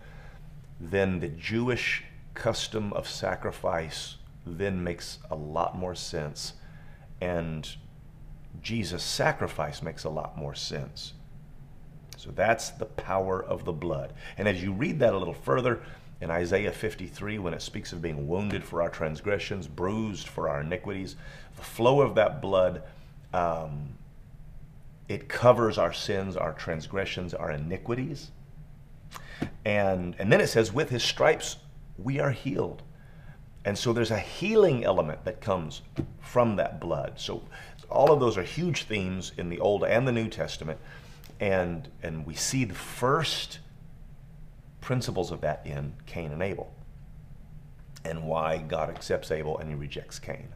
then 0.80 1.20
the 1.20 1.30
Jewish 1.30 2.04
custom 2.34 2.92
of 2.94 3.08
sacrifice 3.08 4.18
then 4.46 4.84
makes 4.84 5.20
a 5.30 5.36
lot 5.36 5.78
more 5.78 5.96
sense. 5.96 6.54
And 7.22 7.70
Jesus' 8.62 9.04
sacrifice 9.04 9.82
makes 9.82 10.04
a 10.04 10.10
lot 10.10 10.38
more 10.38 10.56
sense. 10.56 11.14
So 12.18 12.30
that's 12.32 12.70
the 12.70 12.86
power 12.86 13.44
of 13.44 13.66
the 13.66 13.72
blood. 13.72 14.14
And 14.38 14.48
as 14.48 14.62
you 14.62 14.74
read 14.74 15.00
that 15.00 15.14
a 15.14 15.18
little 15.18 15.34
further 15.34 15.82
in 16.22 16.30
Isaiah 16.30 16.72
53, 16.72 17.40
when 17.40 17.54
it 17.54 17.62
speaks 17.62 17.94
of 17.94 18.02
being 18.02 18.28
wounded 18.28 18.64
for 18.64 18.82
our 18.84 18.90
transgressions, 18.90 19.68
bruised 19.68 20.28
for 20.28 20.48
our 20.48 20.62
iniquities, 20.62 21.16
the 21.56 21.64
flow 21.64 22.02
of 22.02 22.14
that 22.16 22.42
blood, 22.42 22.84
um, 23.34 23.90
it 25.08 25.28
covers 25.28 25.78
our 25.78 25.92
sins, 25.92 26.38
our 26.38 26.54
transgressions, 26.54 27.34
our 27.34 27.52
iniquities. 27.52 28.30
And, 29.66 30.16
and 30.20 30.32
then 30.32 30.42
it 30.42 30.48
says, 30.48 30.72
with 30.72 30.90
his 30.90 31.04
stripes, 31.04 31.58
we 31.98 32.20
are 32.20 32.32
healed. 32.32 32.84
And 33.66 33.78
so 33.78 33.94
there's 33.94 34.12
a 34.12 34.20
healing 34.20 34.84
element 34.84 35.24
that 35.26 35.42
comes 35.42 35.82
from 36.20 36.56
that 36.56 36.80
blood. 36.80 37.14
So 37.20 37.44
all 37.92 38.12
of 38.12 38.20
those 38.20 38.38
are 38.38 38.44
huge 38.44 38.84
themes 38.84 39.32
in 39.38 39.50
the 39.50 39.60
Old 39.60 39.84
and 39.84 40.08
the 40.08 40.12
New 40.12 40.28
Testament. 40.28 40.80
And, 41.40 41.88
and 42.04 42.26
we 42.26 42.36
see 42.36 42.66
the 42.66 42.76
first 42.76 43.60
principles 44.80 45.32
of 45.32 45.42
that 45.42 45.62
in 45.66 45.94
Cain 46.06 46.32
and 46.32 46.42
Abel 46.42 46.74
and 48.04 48.24
why 48.24 48.58
God 48.58 48.90
accepts 48.90 49.32
Abel 49.32 49.58
and 49.58 49.70
he 49.70 49.76
rejects 49.76 50.20
Cain. 50.20 50.50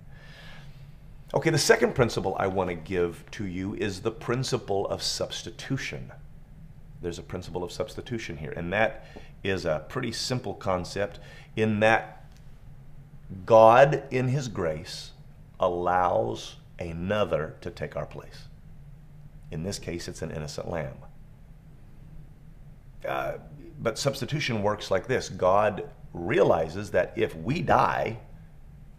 Okay, 1.33 1.49
the 1.49 1.57
second 1.57 1.95
principle 1.95 2.35
I 2.39 2.47
want 2.47 2.69
to 2.69 2.75
give 2.75 3.23
to 3.31 3.45
you 3.45 3.75
is 3.75 4.01
the 4.01 4.11
principle 4.11 4.87
of 4.87 5.03
substitution. 5.03 6.11
There's 7.01 7.19
a 7.19 7.23
principle 7.23 7.63
of 7.63 7.71
substitution 7.71 8.37
here, 8.37 8.53
and 8.55 8.71
that 8.73 9.05
is 9.43 9.65
a 9.65 9.85
pretty 9.89 10.11
simple 10.11 10.53
concept 10.53 11.19
in 11.55 11.79
that 11.81 12.25
God, 13.45 14.03
in 14.11 14.27
His 14.27 14.47
grace, 14.47 15.11
allows 15.59 16.55
another 16.79 17.55
to 17.61 17.71
take 17.71 17.95
our 17.95 18.05
place. 18.05 18.47
In 19.51 19.63
this 19.63 19.79
case, 19.79 20.07
it's 20.07 20.21
an 20.21 20.31
innocent 20.31 20.69
lamb. 20.69 20.97
Uh, 23.07 23.33
but 23.79 23.97
substitution 23.97 24.63
works 24.63 24.89
like 24.89 25.07
this 25.07 25.29
God 25.29 25.89
realizes 26.13 26.91
that 26.91 27.13
if 27.15 27.35
we 27.35 27.61
die, 27.61 28.17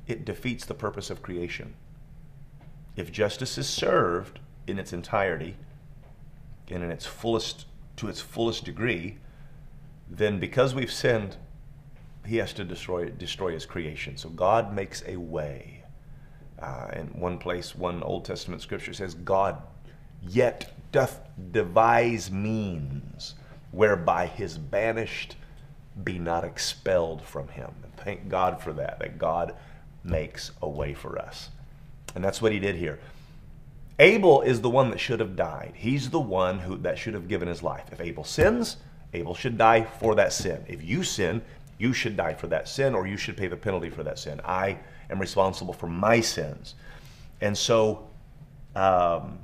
it 0.07 0.25
defeats 0.25 0.65
the 0.65 0.75
purpose 0.75 1.11
of 1.11 1.23
creation. 1.23 1.75
If 2.95 3.11
justice 3.11 3.59
is 3.59 3.69
served 3.69 4.39
in 4.67 4.79
its 4.79 4.93
entirety 4.93 5.57
and 6.69 6.83
in 6.83 6.91
its 6.91 7.07
fullest 7.07 7.67
to 7.97 8.09
its 8.09 8.21
fullest 8.21 8.65
degree, 8.65 9.19
then 10.09 10.39
because 10.39 10.75
we've 10.75 10.93
sinned, 10.93 11.37
he 12.27 12.37
has 12.37 12.53
to 12.55 12.65
destroy 12.65 13.09
destroy 13.11 13.53
his 13.53 13.67
creation. 13.67 14.17
So 14.17 14.29
God 14.29 14.75
makes 14.75 15.03
a 15.07 15.17
way. 15.17 15.76
Uh, 16.61 16.89
in 16.95 17.07
one 17.09 17.39
place, 17.39 17.75
one 17.75 18.03
Old 18.03 18.25
Testament 18.25 18.63
scripture 18.63 18.95
says, 18.95 19.15
God 19.15 19.61
yet 20.23 20.73
doth 20.93 21.21
devise 21.53 22.31
means 22.31 23.35
whereby 23.73 24.27
his 24.27 24.57
banished 24.57 25.37
be 26.03 26.19
not 26.19 26.45
expelled 26.45 27.23
from 27.23 27.49
him. 27.49 27.71
And 27.83 27.95
thank 27.97 28.29
God 28.29 28.61
for 28.61 28.73
that, 28.75 28.99
that 29.01 29.19
God 29.19 29.55
makes 30.03 30.53
a 30.63 30.69
way 30.69 30.95
for 30.95 31.19
us. 31.19 31.51
And 32.15 32.25
that's 32.25 32.41
what 32.41 32.53
he 32.53 32.59
did 32.59 32.77
here. 32.77 32.99
Abel 33.99 34.43
is 34.43 34.61
the 34.61 34.71
one 34.71 34.91
that 34.91 35.01
should 35.01 35.21
have 35.21 35.37
died. 35.37 35.73
He's 35.75 36.11
the 36.11 36.21
one 36.21 36.59
who 36.59 36.77
that 36.79 36.99
should 36.99 37.15
have 37.15 37.29
given 37.29 37.49
his 37.49 37.63
life. 37.63 37.85
If 37.93 38.01
Abel 38.01 38.25
sins, 38.25 38.77
Abel 39.15 39.35
should 39.35 39.57
die 39.57 39.85
for 39.85 40.15
that 40.15 40.33
sin. 40.33 40.65
If 40.69 40.83
you 40.83 41.03
sin, 41.03 41.43
you 41.79 41.93
should 41.93 42.17
die 42.17 42.35
for 42.35 42.47
that 42.49 42.69
sin 42.69 42.95
or 42.95 43.07
you 43.07 43.17
should 43.17 43.37
pay 43.37 43.49
the 43.49 43.57
penalty 43.57 43.91
for 43.91 44.03
that 44.03 44.19
sin. 44.19 44.41
I 44.45 44.79
am 45.11 45.19
responsible 45.19 45.73
for 45.73 45.87
my 45.87 46.21
sins. 46.21 46.75
And 47.41 47.57
so 47.57 48.09
um, 48.75 49.39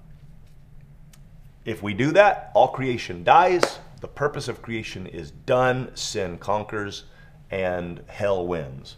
if 1.64 1.83
we 1.83 1.95
do 1.95 2.12
that, 2.12 2.50
all 2.54 2.69
creation 2.69 3.25
dies. 3.25 3.78
The 4.00 4.09
purpose 4.09 4.49
of 4.49 4.62
creation 4.62 5.07
is 5.07 5.31
done, 5.31 5.90
sin 5.95 6.38
conquers, 6.38 7.04
and 7.50 8.02
hell 8.09 8.47
wins. 8.47 8.97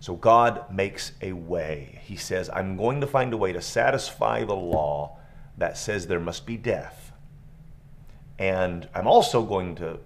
So 0.00 0.14
God 0.14 0.70
makes 0.70 1.12
a 1.22 1.32
way. 1.32 2.00
He 2.04 2.16
says, 2.16 2.50
I'm 2.52 2.76
going 2.76 3.00
to 3.00 3.06
find 3.06 3.32
a 3.32 3.36
way 3.36 3.52
to 3.52 3.60
satisfy 3.60 4.44
the 4.44 4.54
law 4.54 5.16
that 5.56 5.76
says 5.76 6.06
there 6.06 6.20
must 6.20 6.46
be 6.46 6.56
death. 6.56 7.12
And 8.38 8.88
I'm 8.94 9.06
also 9.06 9.42
going 9.42 9.74
to 9.76 9.98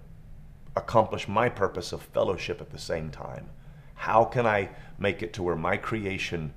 accomplish 0.76 1.26
my 1.26 1.48
purpose 1.48 1.92
of 1.92 2.02
fellowship 2.02 2.60
at 2.60 2.70
the 2.70 2.78
same 2.78 3.10
time. 3.10 3.48
How 3.98 4.24
can 4.24 4.46
I 4.46 4.70
make 4.98 5.22
it 5.22 5.32
to 5.34 5.42
where 5.42 5.56
my 5.56 5.76
creation 5.76 6.54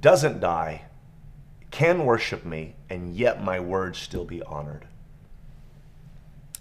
doesn't 0.00 0.40
die, 0.40 0.82
can 1.70 2.04
worship 2.04 2.44
me, 2.44 2.74
and 2.88 3.14
yet 3.14 3.42
my 3.42 3.60
words 3.60 3.98
still 3.98 4.24
be 4.24 4.42
honored? 4.42 4.86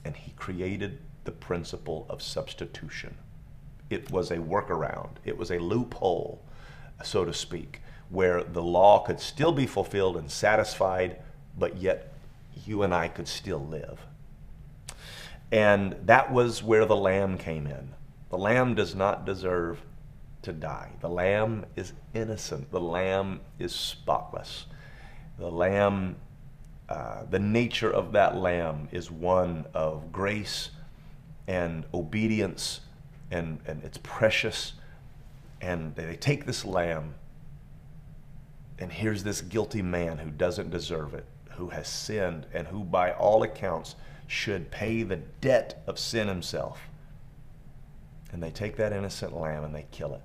And 0.04 0.16
he 0.16 0.32
created 0.32 1.00
the 1.24 1.32
principle 1.32 2.06
of 2.10 2.22
substitution 2.22 3.16
it 3.90 4.12
was 4.12 4.32
a 4.32 4.38
workaround, 4.38 5.12
it 5.24 5.38
was 5.38 5.52
a 5.52 5.60
loophole, 5.60 6.42
so 7.04 7.26
to 7.26 7.34
speak, 7.34 7.82
where 8.10 8.44
the 8.44 8.62
law 8.62 9.00
could 9.00 9.20
still 9.20 9.52
be 9.52 9.68
fulfilled 9.68 10.18
and 10.18 10.30
satisfied, 10.30 11.18
but 11.58 11.78
yet 11.78 12.14
you 12.66 12.84
and 12.84 12.94
I 12.94 13.08
could 13.08 13.28
still 13.28 13.66
live. 13.66 14.00
And 15.52 15.96
that 16.06 16.32
was 16.32 16.64
where 16.64 16.86
the 16.86 16.96
lamb 16.96 17.38
came 17.38 17.68
in. 17.68 17.94
The 18.30 18.38
lamb 18.38 18.76
does 18.76 18.96
not 18.96 19.26
deserve 19.26 19.82
to 20.42 20.54
die. 20.54 20.92
The 21.02 21.10
lamb 21.10 21.66
is 21.76 21.94
innocent. 22.14 22.72
The 22.72 22.80
lamb 22.80 23.42
is 23.60 23.74
spotless. 23.74 24.66
The 25.38 25.50
lamb, 25.50 26.16
uh, 26.88 27.26
the 27.30 27.40
nature 27.40 27.92
of 27.92 28.12
that 28.14 28.38
lamb 28.38 28.88
is 28.92 29.12
one 29.12 29.66
of 29.74 30.12
grace 30.12 30.70
and 31.48 31.86
obedience 31.94 32.82
and, 33.32 33.60
and 33.66 33.84
it's 33.84 34.00
precious. 34.04 34.74
And 35.62 35.96
they 35.96 36.16
take 36.16 36.46
this 36.46 36.64
lamb, 36.64 37.16
and 38.78 38.92
here's 38.92 39.24
this 39.24 39.42
guilty 39.42 39.82
man 39.82 40.18
who 40.18 40.30
doesn't 40.30 40.70
deserve 40.70 41.14
it, 41.14 41.26
who 41.52 41.70
has 41.70 41.88
sinned, 41.88 42.46
and 42.54 42.68
who, 42.68 42.84
by 42.84 43.14
all 43.14 43.44
accounts, 43.44 43.96
should 44.28 44.70
pay 44.72 45.04
the 45.04 45.18
debt 45.42 45.82
of 45.88 45.98
sin 45.98 46.28
himself. 46.28 46.80
And 48.36 48.44
they 48.44 48.52
take 48.52 48.76
that 48.76 48.92
innocent 48.92 49.34
lamb 49.34 49.64
and 49.64 49.74
they 49.74 49.86
kill 49.92 50.14
it. 50.14 50.22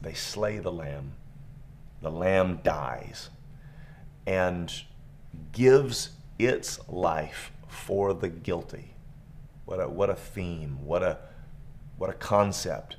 They 0.00 0.14
slay 0.14 0.58
the 0.58 0.72
lamb. 0.72 1.12
The 2.00 2.10
lamb 2.10 2.58
dies 2.64 3.30
and 4.26 4.82
gives 5.52 6.10
its 6.40 6.80
life 6.88 7.52
for 7.68 8.12
the 8.12 8.28
guilty. 8.28 8.96
What 9.64 9.80
a, 9.80 9.88
what 9.88 10.10
a 10.10 10.16
theme. 10.16 10.84
What 10.84 11.04
a, 11.04 11.18
what 11.98 12.10
a 12.10 12.14
concept. 12.14 12.96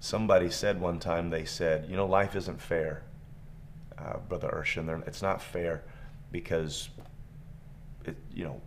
Somebody 0.00 0.48
said 0.48 0.80
one 0.80 0.98
time, 0.98 1.28
they 1.28 1.44
said, 1.44 1.84
you 1.90 1.96
know, 1.96 2.06
life 2.06 2.34
isn't 2.34 2.62
fair, 2.62 3.02
uh, 3.98 4.20
Brother 4.26 4.48
Urshan. 4.48 5.06
It's 5.06 5.20
not 5.20 5.42
fair 5.42 5.84
because, 6.32 6.88
it, 8.06 8.16
you 8.34 8.44
know, 8.44 8.62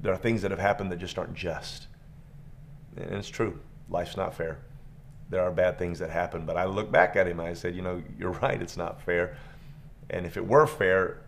there 0.00 0.12
are 0.12 0.18
things 0.18 0.42
that 0.42 0.50
have 0.50 0.58
happened 0.58 0.90
that 0.90 0.98
just 0.98 1.16
aren't 1.16 1.34
just. 1.34 1.86
And 2.96 3.14
it's 3.14 3.28
true. 3.28 3.58
Life's 3.88 4.16
not 4.16 4.34
fair. 4.34 4.58
There 5.28 5.42
are 5.42 5.50
bad 5.50 5.78
things 5.78 5.98
that 5.98 6.10
happen. 6.10 6.46
But 6.46 6.56
I 6.56 6.64
look 6.64 6.90
back 6.90 7.16
at 7.16 7.26
him 7.26 7.40
and 7.40 7.48
I 7.48 7.54
said, 7.54 7.74
you 7.74 7.82
know, 7.82 8.02
you're 8.18 8.30
right. 8.42 8.60
It's 8.60 8.76
not 8.76 9.00
fair. 9.02 9.36
And 10.10 10.24
if 10.24 10.36
it 10.36 10.46
were 10.46 10.66
fair, 10.66 11.18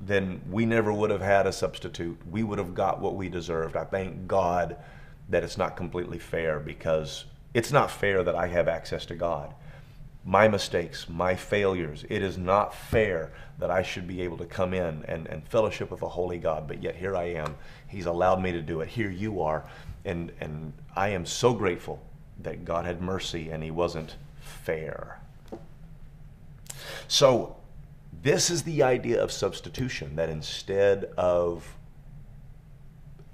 then 0.00 0.40
we 0.48 0.64
never 0.64 0.92
would 0.92 1.10
have 1.10 1.22
had 1.22 1.46
a 1.46 1.52
substitute. 1.52 2.18
We 2.30 2.42
would 2.42 2.58
have 2.58 2.74
got 2.74 3.00
what 3.00 3.16
we 3.16 3.28
deserved. 3.28 3.76
I 3.76 3.84
thank 3.84 4.28
God 4.28 4.76
that 5.28 5.42
it's 5.42 5.58
not 5.58 5.76
completely 5.76 6.18
fair 6.18 6.60
because 6.60 7.24
it's 7.54 7.72
not 7.72 7.90
fair 7.90 8.22
that 8.22 8.34
I 8.34 8.46
have 8.46 8.68
access 8.68 9.04
to 9.06 9.14
God. 9.14 9.54
My 10.24 10.46
mistakes, 10.46 11.08
my 11.08 11.34
failures, 11.34 12.04
it 12.08 12.22
is 12.22 12.36
not 12.36 12.74
fair 12.74 13.32
that 13.58 13.70
I 13.70 13.82
should 13.82 14.06
be 14.06 14.20
able 14.20 14.36
to 14.38 14.44
come 14.44 14.74
in 14.74 15.04
and, 15.08 15.26
and 15.26 15.46
fellowship 15.48 15.90
with 15.90 16.02
a 16.02 16.08
holy 16.08 16.38
God, 16.38 16.68
but 16.68 16.82
yet 16.82 16.96
here 16.96 17.16
I 17.16 17.24
am. 17.32 17.56
He's 17.88 18.06
allowed 18.06 18.42
me 18.42 18.52
to 18.52 18.60
do 18.60 18.80
it. 18.80 18.88
Here 18.88 19.10
you 19.10 19.40
are. 19.40 19.64
And, 20.08 20.32
and 20.40 20.72
I 20.96 21.08
am 21.08 21.26
so 21.26 21.52
grateful 21.52 22.00
that 22.40 22.64
God 22.64 22.86
had 22.86 23.02
mercy 23.02 23.50
and 23.50 23.62
He 23.62 23.70
wasn't 23.70 24.16
fair. 24.40 25.20
So, 27.08 27.56
this 28.22 28.48
is 28.48 28.62
the 28.62 28.82
idea 28.82 29.22
of 29.22 29.30
substitution 29.30 30.16
that 30.16 30.30
instead 30.30 31.10
of 31.16 31.76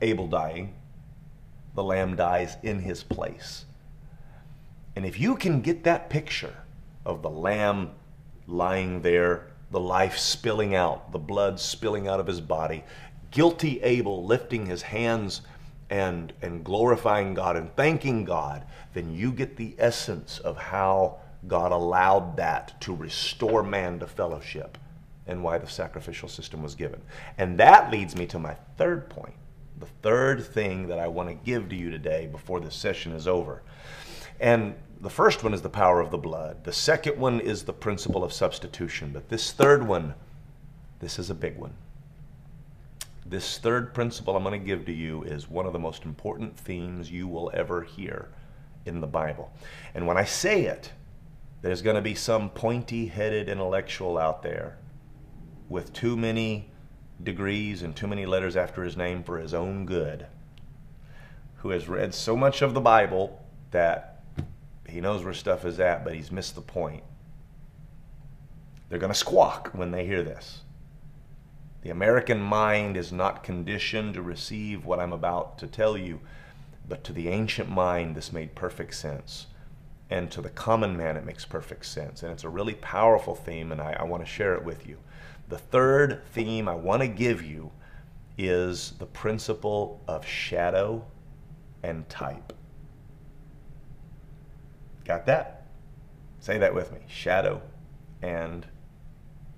Abel 0.01 0.27
dying, 0.27 0.75
the 1.75 1.85
lamb 1.85 2.17
dies 2.17 2.57
in 2.63 2.81
his 2.81 3.03
place. 3.03 3.65
And 4.97 5.07
if 5.07 5.19
you 5.19 5.37
can 5.37 5.61
get 5.61 5.85
that 5.85 6.11
picture 6.11 6.55
of 7.05 7.23
the 7.23 7.31
lamb 7.31 7.91
lying 8.47 9.03
there, 9.03 9.47
the 9.71 9.81
life 9.81 10.19
spilling 10.19 10.75
out, 10.75 11.13
the 11.13 11.19
blood 11.19 11.59
spilling 11.59 12.07
out 12.07 12.21
of 12.21 12.27
his 12.27 12.41
body, 12.41 12.85
guilty 13.31 13.81
Abel 13.83 14.25
lifting 14.25 14.67
his 14.67 14.83
hands 14.83 15.43
and, 15.95 16.33
and 16.43 16.65
glorifying 16.65 17.35
God 17.35 17.57
and 17.57 17.73
thanking 17.77 18.25
God, 18.25 18.65
then 18.95 19.15
you 19.15 19.31
get 19.31 19.57
the 19.57 19.77
essence 19.79 20.41
of 20.41 20.57
how 20.57 21.19
God 21.47 21.71
allowed 21.71 22.37
that 22.37 22.81
to 22.81 22.93
restore 22.93 23.63
man 23.63 24.01
to 24.01 24.09
fellowship 24.09 24.77
and 25.29 25.41
why 25.41 25.57
the 25.57 25.69
sacrificial 25.69 26.29
system 26.29 26.65
was 26.65 26.75
given. 26.75 27.01
And 27.39 27.57
that 27.61 27.93
leads 27.93 28.17
me 28.17 28.27
to 28.27 28.41
my 28.41 28.57
third 28.77 29.09
point 29.09 29.35
the 29.79 29.87
third 30.03 30.45
thing 30.45 30.89
that 30.89 30.99
I 30.99 31.09
want 31.09 31.29
to 31.29 31.35
give 31.35 31.69
to 31.69 31.77
you 31.77 31.91
today 31.91 32.27
before 32.27 32.61
this 32.61 32.75
session 32.75 33.13
is 33.13 33.27
over. 33.29 33.63
And 34.41 34.75
the 35.01 35.11
first 35.11 35.43
one 35.45 35.53
is 35.53 35.63
the 35.63 35.69
power 35.69 36.01
of 36.01 36.11
the 36.11 36.19
blood. 36.19 36.65
The 36.65 36.73
second 36.73 37.19
one 37.19 37.41
is 37.41 37.65
the 37.65 37.73
principle 37.73 38.25
of 38.25 38.33
substitution. 38.33 39.11
But 39.13 39.29
this 39.29 39.53
third 39.53 39.87
one, 39.87 40.15
this 41.01 41.19
is 41.19 41.29
a 41.29 41.35
big 41.35 41.57
one. 41.57 41.75
This 43.27 43.59
third 43.59 43.95
principle 43.95 44.37
I'm 44.37 44.43
going 44.43 44.59
to 44.59 44.67
give 44.67 44.85
to 44.87 44.93
you 44.93 45.23
is 45.23 45.49
one 45.49 45.67
of 45.67 45.73
the 45.73 45.79
most 45.79 46.05
important 46.05 46.59
themes 46.59 47.11
you 47.11 47.27
will 47.27 47.51
ever 47.55 47.83
hear 47.83 48.29
in 48.85 49.01
the 49.01 49.07
Bible. 49.07 49.51
And 49.95 50.07
when 50.07 50.19
I 50.19 50.25
say 50.25 50.65
it, 50.65 50.93
there's 51.63 51.81
going 51.81 51.97
to 51.97 52.03
be 52.03 52.15
some 52.15 52.51
pointy 52.51 53.07
headed 53.07 53.49
intellectual 53.49 54.19
out 54.19 54.43
there 54.43 54.77
with 55.69 55.95
too 55.95 56.17
many 56.17 56.71
degrees 57.23 57.83
and 57.83 57.97
too 57.97 58.07
many 58.07 58.27
letters 58.27 58.57
after 58.57 58.83
his 58.83 58.97
name 58.97 59.23
for 59.23 59.39
his 59.39 59.55
own 59.55 59.87
good, 59.87 60.27
who 61.57 61.71
has 61.71 61.89
read 61.89 62.13
so 62.13 62.37
much 62.37 62.61
of 62.61 62.75
the 62.75 62.81
Bible 62.81 63.43
that 63.71 64.23
he 64.87 65.01
knows 65.01 65.25
where 65.25 65.33
stuff 65.33 65.65
is 65.65 65.81
at, 65.81 66.05
but 66.05 66.15
he's 66.15 66.31
missed 66.31 66.55
the 66.55 66.61
point. 66.61 67.03
They're 68.89 68.99
going 68.99 69.13
to 69.13 69.19
squawk 69.19 69.71
when 69.73 69.91
they 69.91 70.05
hear 70.05 70.23
this. 70.23 70.61
The 71.85 71.91
American 71.91 72.41
mind 72.41 72.97
is 72.97 73.13
not 73.13 73.45
conditioned 73.45 74.15
to 74.15 74.23
receive 74.23 74.85
what 74.87 74.99
I'm 74.99 75.13
about 75.13 75.59
to 75.59 75.67
tell 75.67 75.97
you, 75.99 76.21
but 76.89 77.05
to 77.05 77.13
the 77.13 77.29
ancient 77.29 77.69
mind, 77.69 78.17
this 78.17 78.33
made 78.33 78.55
perfect 78.55 78.95
sense. 78.95 79.47
and 80.11 80.31
to 80.31 80.43
the 80.43 80.51
common 80.51 80.97
man, 80.97 81.17
it 81.17 81.25
makes 81.25 81.45
perfect 81.45 81.87
sense. 81.87 82.23
And 82.23 82.31
it's 82.33 82.45
a 82.45 82.49
really 82.49 82.75
powerful 82.75 83.35
theme, 83.35 83.73
and 83.73 83.81
I, 83.81 83.97
I 83.99 84.05
want 84.05 84.25
to 84.25 84.31
share 84.31 84.55
it 84.55 84.65
with 84.65 84.87
you. 84.87 84.99
The 85.49 85.59
third 85.59 86.23
theme 86.33 86.69
I 86.69 86.75
want 86.75 87.03
to 87.03 87.09
give 87.09 87.43
you 87.43 87.71
is 88.37 88.93
the 88.99 89.07
principle 89.07 90.01
of 90.07 90.27
shadow 90.27 91.05
and 91.83 92.09
type. 92.09 92.53
Got 95.05 95.27
that? 95.27 95.67
Say 96.41 96.59
that 96.59 96.75
with 96.75 96.93
me 96.93 97.01
shadow 97.09 97.63
and 98.23 98.67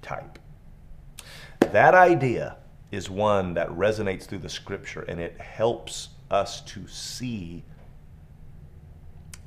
type. 0.03 0.39
That 1.73 1.95
idea 1.95 2.57
is 2.91 3.11
one 3.11 3.55
that 3.55 3.69
resonates 3.69 4.25
through 4.25 4.39
the 4.39 4.49
scripture 4.49 5.03
and 5.03 5.21
it 5.21 5.41
helps 5.41 6.11
us 6.31 6.61
to 6.63 6.87
see 6.87 7.65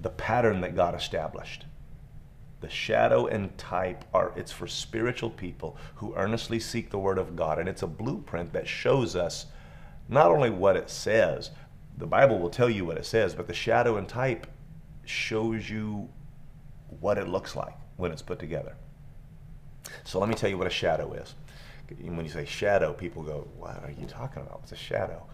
the 0.02 0.10
pattern 0.10 0.62
that 0.62 0.76
God 0.76 0.96
established. 0.96 1.66
The 2.62 2.70
shadow 2.70 3.28
and 3.28 3.58
type 3.58 4.04
are 4.14 4.34
it's 4.36 4.52
for 4.52 4.68
spiritual 4.68 5.30
people 5.30 5.78
who 5.96 6.14
earnestly 6.16 6.60
seek 6.60 6.90
the 6.90 7.00
word 7.00 7.18
of 7.18 7.36
God 7.36 7.58
and 7.58 7.70
it's 7.70 7.84
a 7.84 7.88
blueprint 7.88 8.52
that 8.54 8.68
shows 8.68 9.16
us 9.16 9.46
not 10.10 10.32
only 10.32 10.50
what 10.50 10.76
it 10.76 10.90
says, 10.90 11.52
the 11.98 12.08
Bible 12.08 12.40
will 12.40 12.50
tell 12.50 12.70
you 12.70 12.86
what 12.86 12.98
it 12.98 13.06
says, 13.06 13.34
but 13.34 13.48
the 13.48 13.54
shadow 13.54 13.98
and 13.98 14.08
type 14.08 14.48
shows 15.06 15.70
you 15.70 16.10
what 17.00 17.18
it 17.18 17.28
looks 17.28 17.56
like 17.56 17.76
when 17.98 18.12
it's 18.12 18.22
put 18.22 18.40
together. 18.40 18.76
So 20.04 20.20
let 20.20 20.30
me 20.30 20.36
tell 20.36 20.50
you 20.50 20.58
what 20.58 20.68
a 20.68 20.72
shadow 20.72 21.14
is. 21.14 21.36
When 21.98 22.24
you 22.24 22.32
say 22.32 22.46
shadow, 22.46 22.94
people 22.94 23.24
go, 23.24 23.48
What 23.58 23.84
are 23.84 23.92
you 23.92 24.06
talking 24.06 24.42
about? 24.42 24.60
What's 24.60 24.72
a 24.72 24.76
shadow? 24.76 25.26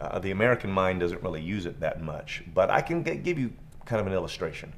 Uh, 0.00 0.18
the 0.18 0.30
American 0.30 0.70
mind 0.70 1.00
doesn't 1.00 1.22
really 1.22 1.42
use 1.42 1.66
it 1.66 1.80
that 1.80 2.02
much, 2.02 2.42
but 2.54 2.70
I 2.70 2.80
can 2.80 3.02
give 3.02 3.38
you 3.38 3.52
kind 3.84 4.00
of 4.00 4.06
an 4.06 4.12
illustration. 4.12 4.72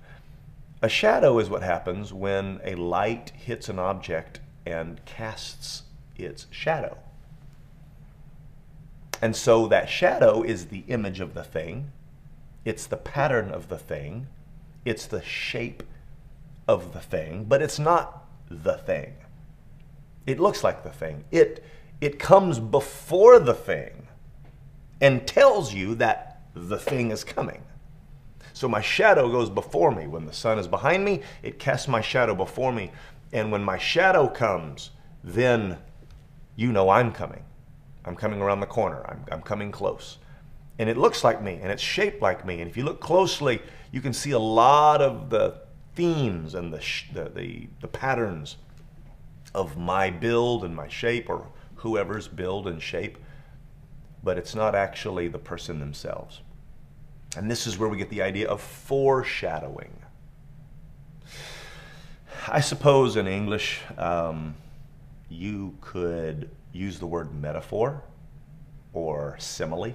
A 0.81 0.88
shadow 0.88 1.38
is 1.38 1.49
what 1.49 1.62
happens 1.62 2.12
when 2.12 2.61
a 2.65 2.75
light 2.75 3.31
hits 3.31 3.69
an 3.69 3.79
object 3.79 4.41
and 4.67 5.05
casts 5.05 5.83
its 6.17 6.47
shadow. 6.51 6.99
And 9.21 9.37
so 9.37 9.69
that 9.69 9.88
shadow 9.88 10.43
is 10.43 10.67
the 10.67 10.83
image 10.88 11.21
of 11.21 11.35
the 11.35 11.45
thing, 11.45 11.93
it's 12.65 12.87
the 12.87 12.97
pattern 12.97 13.51
of 13.53 13.69
the 13.69 13.79
thing, 13.79 14.27
it's 14.85 15.07
the 15.07 15.23
shape 15.23 15.85
of 16.67 16.93
the 16.93 17.01
thing, 17.01 17.45
but 17.45 17.62
it's 17.62 17.79
not 17.79 18.25
the 18.51 18.79
thing. 18.79 19.15
It 20.27 20.39
looks 20.39 20.63
like 20.63 20.83
the 20.83 20.91
thing. 20.91 21.25
It, 21.31 21.65
it 22.01 22.19
comes 22.19 22.59
before 22.59 23.39
the 23.39 23.55
thing 23.55 24.09
and 25.01 25.27
tells 25.27 25.75
you 25.75 25.95
that 25.97 26.43
the 26.55 26.79
thing 26.79 27.11
is 27.11 27.25
coming. 27.25 27.63
So 28.53 28.69
my 28.69 28.81
shadow 28.81 29.31
goes 29.31 29.51
before 29.51 29.91
me. 29.91 30.07
When 30.07 30.27
the 30.27 30.33
sun 30.33 30.59
is 30.59 30.69
behind 30.69 31.05
me, 31.05 31.23
it 31.43 31.59
casts 31.59 31.89
my 31.89 32.01
shadow 32.01 32.35
before 32.35 32.73
me. 32.73 32.93
And 33.33 33.51
when 33.51 33.65
my 33.65 33.79
shadow 33.79 34.29
comes, 34.29 34.91
then 35.25 35.79
you 36.55 36.71
know 36.71 36.91
I'm 36.91 37.13
coming. 37.13 37.45
I'm 38.05 38.15
coming 38.15 38.41
around 38.43 38.61
the 38.61 38.67
corner. 38.67 39.05
I'm, 39.09 39.25
I'm 39.33 39.43
coming 39.43 39.73
close. 39.73 40.19
And 40.79 40.89
it 40.89 40.97
looks 40.97 41.25
like 41.25 41.43
me 41.43 41.59
and 41.63 41.71
it's 41.71 41.83
shaped 41.83 42.21
like 42.21 42.45
me. 42.45 42.61
And 42.61 42.69
if 42.69 42.77
you 42.77 42.85
look 42.85 43.01
closely, 43.01 43.63
you 43.91 44.01
can 44.01 44.13
see 44.13 44.33
a 44.33 44.39
lot 44.39 45.01
of 45.01 45.31
the 45.31 45.61
themes 45.95 46.55
and 46.55 46.73
the, 46.73 46.83
the, 47.13 47.29
the, 47.31 47.69
the 47.81 47.89
patterns 47.89 48.57
of 49.55 49.77
my 49.77 50.11
build 50.11 50.65
and 50.65 50.75
my 50.75 50.88
shape 50.88 51.29
or 51.29 51.49
whoever's 51.77 52.29
build 52.29 52.67
and 52.67 52.81
shape, 52.81 53.19
but 54.23 54.38
it's 54.38 54.55
not 54.55 54.75
actually 54.75 55.29
the 55.29 55.38
person 55.38 55.81
themselves. 55.81 56.41
And 57.37 57.51
this 57.51 57.67
is 57.67 57.79
where 57.79 57.88
we 57.88 57.97
get 57.97 58.11
the 58.11 58.23
idea 58.23 58.49
of 58.49 58.61
foreshadowing. 58.61 59.97
I 62.49 62.61
suppose 62.61 63.17
in 63.17 63.27
English, 63.27 63.81
um, 63.97 64.55
you 65.29 65.77
could 65.81 66.51
use 66.73 66.99
the 66.99 67.07
word 67.07 67.35
metaphor 67.35 68.03
or 68.93 69.37
simile, 69.38 69.95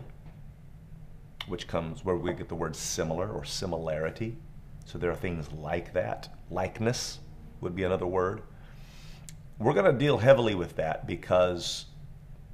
which 1.48 1.68
comes 1.68 2.04
where 2.04 2.16
we 2.16 2.34
get 2.34 2.50
the 2.50 2.56
word 2.56 2.76
similar 2.76 3.30
or 3.30 3.44
similarity. 3.44 4.36
So 4.86 4.98
there 4.98 5.12
are 5.12 5.16
things 5.16 5.52
like 5.52 5.94
that. 5.94 6.30
Likeness 6.50 7.20
would 7.62 7.76
be 7.76 7.84
another 7.84 8.08
word. 8.08 8.42
We're 9.60 9.74
going 9.74 9.92
to 9.92 9.98
deal 9.98 10.20
heavily 10.20 10.54
with 10.54 10.76
that 10.76 11.08
because 11.08 11.86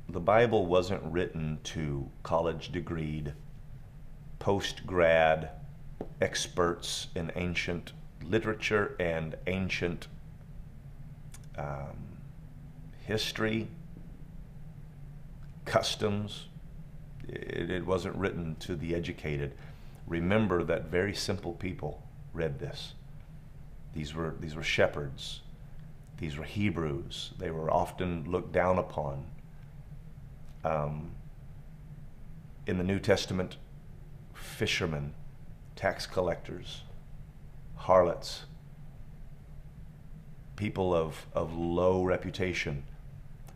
the 0.08 0.22
Bible 0.22 0.66
wasn't 0.66 1.04
written 1.04 1.60
to 1.66 2.10
college 2.24 2.72
degreed 2.72 3.34
post 4.40 4.88
grad 4.88 5.50
experts 6.22 7.08
in 7.14 7.30
ancient 7.36 7.92
literature 8.24 8.96
and 9.02 9.36
ancient 9.48 10.08
um, 11.58 11.98
history, 13.06 13.68
customs. 15.66 16.48
It, 17.28 17.70
it 17.70 17.86
wasn't 17.86 18.16
written 18.16 18.56
to 18.62 18.78
the 18.78 18.96
educated. 18.96 19.56
Remember 20.08 20.64
that 20.64 20.86
very 20.86 21.14
simple 21.14 21.52
people 21.52 22.02
read 22.34 22.60
this. 22.60 22.94
These 23.94 24.14
were, 24.14 24.36
these 24.40 24.56
were 24.56 24.64
shepherds. 24.64 25.42
These 26.24 26.38
were 26.38 26.46
Hebrews. 26.46 27.32
They 27.38 27.52
were 27.52 27.70
often 27.70 28.24
looked 28.32 28.54
down 28.54 28.78
upon. 28.78 29.26
Um, 30.64 31.12
in 32.66 32.78
the 32.78 32.84
New 32.86 32.98
Testament, 32.98 33.58
fishermen, 34.34 35.16
tax 35.76 36.06
collectors, 36.06 36.84
harlots, 37.76 38.44
people 40.56 40.96
of, 40.96 41.28
of 41.34 41.54
low 41.58 42.06
reputation, 42.06 42.86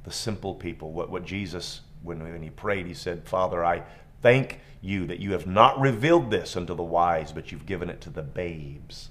the 0.03 0.11
simple 0.11 0.53
people. 0.53 0.91
What, 0.91 1.09
what 1.09 1.23
Jesus, 1.23 1.79
when, 2.03 2.19
when 2.19 2.43
he 2.43 2.49
prayed, 2.49 2.85
he 2.85 2.93
said, 2.93 3.25
Father, 3.25 3.63
I 3.63 3.83
thank 4.21 4.59
you 4.81 5.07
that 5.07 5.21
you 5.21 5.31
have 5.31 5.47
not 5.47 5.79
revealed 5.79 6.31
this 6.31 6.57
unto 6.57 6.75
the 6.75 6.83
wise, 6.83 7.31
but 7.31 7.49
you've 7.49 7.65
given 7.65 7.89
it 7.89 8.01
to 8.01 8.09
the 8.09 8.23
babes. 8.23 9.09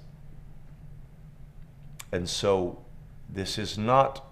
And 2.13 2.29
so 2.29 2.83
this 3.29 3.59
is 3.59 3.77
not 3.77 4.25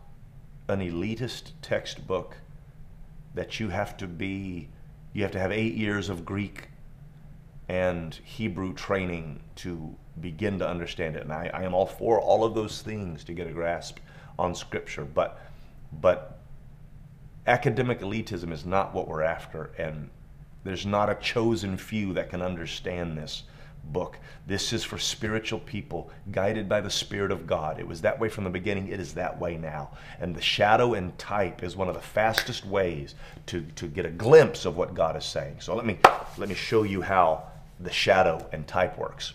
an 0.69 0.81
elitist 0.81 1.53
textbook 1.63 2.37
that 3.35 3.61
you 3.61 3.69
have 3.69 3.97
to 3.99 4.07
be, 4.07 4.69
you 5.13 5.23
have 5.23 5.33
to 5.33 5.39
have 5.39 5.53
eight 5.53 5.75
years 5.75 6.09
of 6.09 6.25
Greek 6.25 6.69
and 7.69 8.15
Hebrew 8.25 8.73
training 8.75 9.41
to 9.57 9.97
begin 10.21 10.59
to 10.59 10.69
understand 10.69 11.17
it. 11.17 11.23
And 11.23 11.33
I, 11.33 11.51
I, 11.53 11.63
am 11.65 11.75
all 11.75 11.87
for 11.87 12.21
all 12.21 12.45
of 12.45 12.55
those 12.55 12.83
things 12.83 13.25
to 13.25 13.33
get 13.33 13.47
a 13.47 13.53
grasp 13.53 13.99
on 14.39 14.55
Scripture. 14.55 15.05
But, 15.05 15.41
but 15.93 16.39
academic 17.47 18.01
elitism 18.01 18.53
is 18.53 18.65
not 18.65 18.95
what 18.95 19.09
we're 19.09 19.23
after. 19.23 19.71
And 19.79 20.11
there's 20.63 20.87
not 20.87 21.11
a 21.11 21.15
chosen 21.17 21.77
few 21.77 22.13
that 22.15 22.31
can 22.31 22.43
understand 22.43 23.19
this 23.19 23.45
book. 23.93 24.19
This 24.47 24.73
is 24.73 24.85
for 24.85 24.99
spiritual 24.99 25.61
people 25.61 26.11
guided 26.31 26.69
by 26.69 26.81
the 26.81 26.91
Spirit 26.91 27.31
of 27.31 27.47
God. 27.47 27.79
It 27.79 27.87
was 27.87 28.01
that 28.03 28.19
way 28.19 28.29
from 28.29 28.45
the 28.45 28.51
beginning, 28.51 28.89
it 28.89 29.01
is 29.01 29.15
that 29.15 29.39
way 29.39 29.57
now. 29.57 29.91
And 30.21 30.35
the 30.35 30.43
shadow 30.43 30.95
and 30.95 31.17
type 31.19 31.63
is 31.63 31.77
one 31.77 31.89
of 31.89 31.95
the 31.95 32.01
fastest 32.01 32.67
ways 32.67 33.15
to, 33.47 33.63
to 33.77 33.87
get 33.87 34.07
a 34.07 34.11
glimpse 34.11 34.65
of 34.65 34.77
what 34.77 34.95
God 34.95 35.17
is 35.17 35.25
saying. 35.25 35.57
So 35.61 35.75
let 35.75 35.87
me, 35.87 35.99
let 36.37 36.49
me 36.49 36.55
show 36.55 36.83
you 36.83 37.03
how 37.03 37.45
the 37.81 37.93
shadow 37.93 38.47
and 38.53 38.67
type 38.67 38.99
works. 38.99 39.35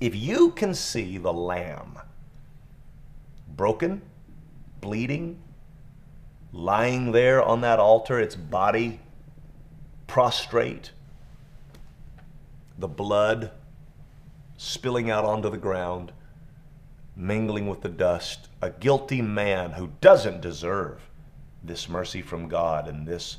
If 0.00 0.14
you 0.16 0.50
can 0.50 0.74
see 0.74 1.18
the 1.18 1.32
lamb 1.32 1.98
broken, 3.56 4.02
bleeding, 4.80 5.38
lying 6.52 7.12
there 7.12 7.42
on 7.42 7.60
that 7.62 7.78
altar, 7.78 8.20
its 8.20 8.36
body 8.36 9.00
prostrate, 10.06 10.90
the 12.82 12.88
blood 12.88 13.52
spilling 14.56 15.08
out 15.08 15.24
onto 15.24 15.48
the 15.48 15.56
ground, 15.56 16.10
mingling 17.14 17.68
with 17.68 17.80
the 17.80 17.88
dust, 17.88 18.48
a 18.60 18.70
guilty 18.70 19.22
man 19.22 19.70
who 19.70 19.92
doesn't 20.00 20.40
deserve 20.40 21.08
this 21.62 21.88
mercy 21.88 22.20
from 22.20 22.48
God 22.48 22.88
and 22.88 23.06
this, 23.06 23.36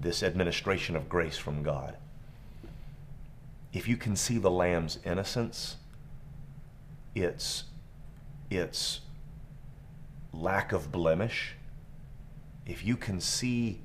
this 0.00 0.24
administration 0.24 0.96
of 0.96 1.08
grace 1.08 1.38
from 1.38 1.62
God. 1.62 1.96
If 3.72 3.86
you 3.86 3.96
can 3.96 4.16
see 4.16 4.36
the 4.36 4.50
lamb's 4.50 4.98
innocence, 5.04 5.76
its, 7.14 7.64
its 8.50 9.00
lack 10.32 10.72
of 10.72 10.90
blemish, 10.90 11.54
if 12.66 12.84
you 12.84 12.96
can 12.96 13.20
see 13.20 13.80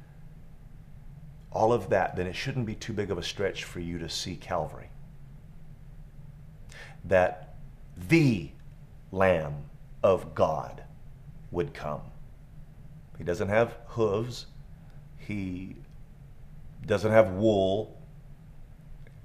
all 1.55 1.73
of 1.73 1.89
that, 1.89 2.15
then 2.15 2.27
it 2.27 2.35
shouldn't 2.35 2.65
be 2.65 2.75
too 2.75 2.93
big 2.93 3.09
of 3.09 3.17
a 3.17 3.23
stretch 3.23 3.63
for 3.63 3.79
you 3.79 3.97
to 3.99 4.09
see 4.09 4.35
Calvary. 4.35 4.89
That 7.05 7.55
the 8.09 8.51
Lamb 9.11 9.55
of 10.03 10.35
God 10.35 10.83
would 11.51 11.73
come. 11.73 12.01
He 13.17 13.23
doesn't 13.23 13.47
have 13.47 13.77
hooves, 13.87 14.47
he 15.17 15.77
doesn't 16.85 17.11
have 17.11 17.31
wool, 17.31 17.97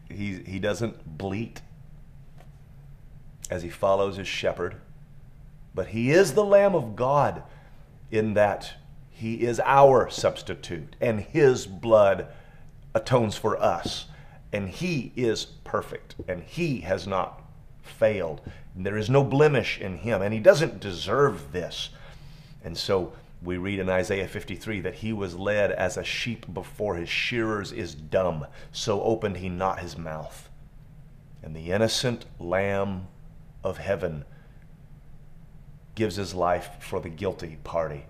he, 0.08 0.38
he 0.46 0.58
doesn't 0.58 1.18
bleat. 1.18 1.60
as 3.50 3.62
he 3.64 3.68
follows 3.68 4.16
his 4.16 4.28
shepherd. 4.28 4.76
But 5.74 5.88
he 5.88 6.10
is 6.12 6.34
the 6.34 6.44
Lamb 6.44 6.74
of 6.74 6.94
God 6.94 7.42
in 8.10 8.34
that 8.34 8.74
he 9.20 9.42
is 9.42 9.60
our 9.66 10.08
substitute, 10.08 10.96
and 10.98 11.20
his 11.20 11.66
blood 11.66 12.28
atones 12.94 13.36
for 13.36 13.62
us. 13.62 14.06
And 14.50 14.70
he 14.70 15.12
is 15.14 15.44
perfect, 15.44 16.14
and 16.26 16.42
he 16.42 16.80
has 16.80 17.06
not 17.06 17.42
failed. 17.82 18.40
And 18.74 18.86
there 18.86 18.96
is 18.96 19.10
no 19.10 19.22
blemish 19.22 19.78
in 19.78 19.98
him, 19.98 20.22
and 20.22 20.32
he 20.32 20.40
doesn't 20.40 20.80
deserve 20.80 21.52
this. 21.52 21.90
And 22.64 22.78
so 22.78 23.12
we 23.42 23.58
read 23.58 23.78
in 23.78 23.90
Isaiah 23.90 24.26
53 24.26 24.80
that 24.80 24.94
he 24.94 25.12
was 25.12 25.36
led 25.36 25.70
as 25.70 25.98
a 25.98 26.04
sheep 26.04 26.52
before 26.54 26.94
his 26.94 27.10
shearers 27.10 27.72
is 27.72 27.94
dumb, 27.94 28.46
so 28.72 29.02
opened 29.02 29.36
he 29.36 29.50
not 29.50 29.80
his 29.80 29.98
mouth. 29.98 30.48
And 31.42 31.54
the 31.54 31.72
innocent 31.72 32.24
Lamb 32.38 33.08
of 33.62 33.76
heaven 33.76 34.24
gives 35.94 36.16
his 36.16 36.34
life 36.34 36.70
for 36.80 37.00
the 37.00 37.10
guilty 37.10 37.58
party 37.64 38.06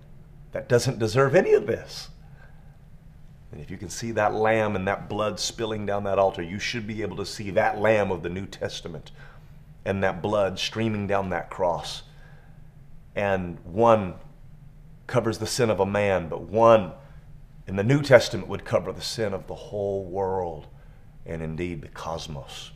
that 0.51 0.67
doesn't 0.67 0.99
deserve 0.99 1.35
any 1.35 1.53
of 1.53 1.67
this. 1.67 2.09
And 3.51 3.59
if 3.61 3.69
you 3.69 3.77
can 3.77 3.89
see 3.89 4.11
that 4.11 4.33
lamb 4.33 4.75
and 4.75 4.87
that 4.87 5.09
blood 5.09 5.39
spilling 5.39 5.85
down 5.85 6.05
that 6.05 6.19
altar, 6.19 6.41
you 6.41 6.59
should 6.59 6.87
be 6.87 7.01
able 7.01 7.17
to 7.17 7.25
see 7.25 7.51
that 7.51 7.79
lamb 7.79 8.11
of 8.11 8.23
the 8.23 8.29
New 8.29 8.45
Testament 8.45 9.11
and 9.83 10.03
that 10.03 10.21
blood 10.21 10.57
streaming 10.57 11.07
down 11.07 11.29
that 11.29 11.49
cross. 11.49 12.03
And 13.15 13.57
one 13.65 14.15
covers 15.07 15.39
the 15.39 15.47
sin 15.47 15.69
of 15.69 15.79
a 15.79 15.85
man, 15.85 16.29
but 16.29 16.43
one 16.43 16.93
in 17.67 17.75
the 17.75 17.83
New 17.83 18.01
Testament 18.01 18.47
would 18.47 18.63
cover 18.63 18.93
the 18.93 19.01
sin 19.01 19.33
of 19.33 19.47
the 19.47 19.55
whole 19.55 20.05
world 20.05 20.67
and 21.25 21.41
indeed 21.41 21.81
the 21.81 21.89
cosmos. 21.89 22.71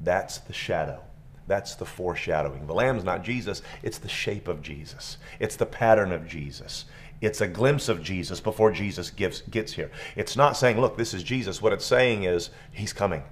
That's 0.00 0.38
the 0.38 0.52
shadow 0.52 1.02
that's 1.46 1.74
the 1.74 1.84
foreshadowing. 1.84 2.66
The 2.66 2.74
lamb's 2.74 3.04
not 3.04 3.24
Jesus, 3.24 3.62
it's 3.82 3.98
the 3.98 4.08
shape 4.08 4.48
of 4.48 4.62
Jesus, 4.62 5.18
it's 5.40 5.56
the 5.56 5.66
pattern 5.66 6.12
of 6.12 6.26
Jesus. 6.26 6.84
It's 7.20 7.40
a 7.40 7.46
glimpse 7.46 7.88
of 7.88 8.02
Jesus 8.02 8.40
before 8.40 8.72
Jesus 8.72 9.10
gives, 9.10 9.42
gets 9.42 9.72
here. 9.74 9.92
It's 10.16 10.36
not 10.36 10.56
saying, 10.56 10.80
look, 10.80 10.96
this 10.96 11.14
is 11.14 11.22
Jesus. 11.22 11.62
What 11.62 11.72
it's 11.72 11.86
saying 11.86 12.24
is, 12.24 12.50
he's 12.72 12.92
coming. 12.92 13.22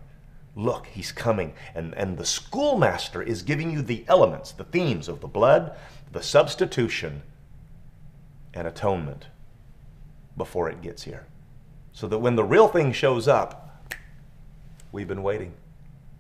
Look, 0.54 0.86
he's 0.86 1.10
coming. 1.10 1.54
And, 1.74 1.92
and 1.94 2.16
the 2.16 2.24
schoolmaster 2.24 3.20
is 3.20 3.42
giving 3.42 3.72
you 3.72 3.82
the 3.82 4.04
elements, 4.06 4.52
the 4.52 4.62
themes 4.62 5.08
of 5.08 5.20
the 5.20 5.26
blood, 5.26 5.76
the 6.12 6.22
substitution, 6.22 7.22
and 8.54 8.68
atonement 8.68 9.26
before 10.36 10.70
it 10.70 10.82
gets 10.82 11.02
here. 11.02 11.26
So 11.92 12.06
that 12.06 12.18
when 12.18 12.36
the 12.36 12.44
real 12.44 12.68
thing 12.68 12.92
shows 12.92 13.26
up, 13.26 13.92
we've 14.92 15.08
been 15.08 15.24
waiting. 15.24 15.52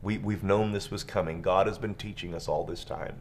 We, 0.02 0.18
we've 0.18 0.44
known 0.44 0.72
this 0.72 0.90
was 0.90 1.04
coming. 1.04 1.42
God 1.42 1.66
has 1.66 1.78
been 1.78 1.94
teaching 1.94 2.34
us 2.34 2.48
all 2.48 2.64
this 2.64 2.84
time. 2.84 3.20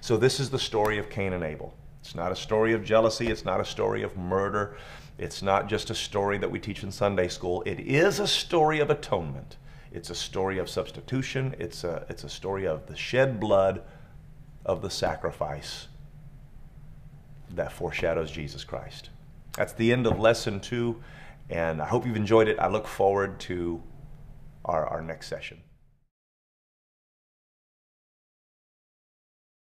So, 0.00 0.16
this 0.16 0.38
is 0.40 0.50
the 0.50 0.58
story 0.58 0.98
of 0.98 1.08
Cain 1.08 1.32
and 1.32 1.42
Abel. 1.42 1.74
It's 2.00 2.14
not 2.14 2.32
a 2.32 2.36
story 2.36 2.72
of 2.72 2.84
jealousy. 2.84 3.28
It's 3.28 3.44
not 3.44 3.60
a 3.60 3.64
story 3.64 4.02
of 4.02 4.16
murder. 4.16 4.76
It's 5.18 5.42
not 5.42 5.68
just 5.68 5.90
a 5.90 5.94
story 5.94 6.36
that 6.38 6.50
we 6.50 6.58
teach 6.58 6.82
in 6.82 6.90
Sunday 6.90 7.28
school. 7.28 7.62
It 7.64 7.78
is 7.80 8.18
a 8.18 8.26
story 8.26 8.80
of 8.80 8.90
atonement. 8.90 9.56
It's 9.92 10.10
a 10.10 10.14
story 10.14 10.58
of 10.58 10.68
substitution. 10.68 11.54
It's 11.58 11.84
a, 11.84 12.04
it's 12.08 12.24
a 12.24 12.28
story 12.28 12.66
of 12.66 12.86
the 12.86 12.96
shed 12.96 13.38
blood 13.38 13.82
of 14.64 14.82
the 14.82 14.90
sacrifice 14.90 15.88
that 17.50 17.72
foreshadows 17.72 18.30
Jesus 18.30 18.64
Christ. 18.64 19.10
That's 19.56 19.74
the 19.74 19.92
end 19.92 20.06
of 20.06 20.18
lesson 20.18 20.60
two, 20.60 21.02
and 21.50 21.82
I 21.82 21.86
hope 21.86 22.06
you've 22.06 22.16
enjoyed 22.16 22.48
it. 22.48 22.58
I 22.58 22.68
look 22.68 22.86
forward 22.86 23.38
to 23.40 23.82
our, 24.64 24.86
our 24.86 25.02
next 25.02 25.28
session. 25.28 25.62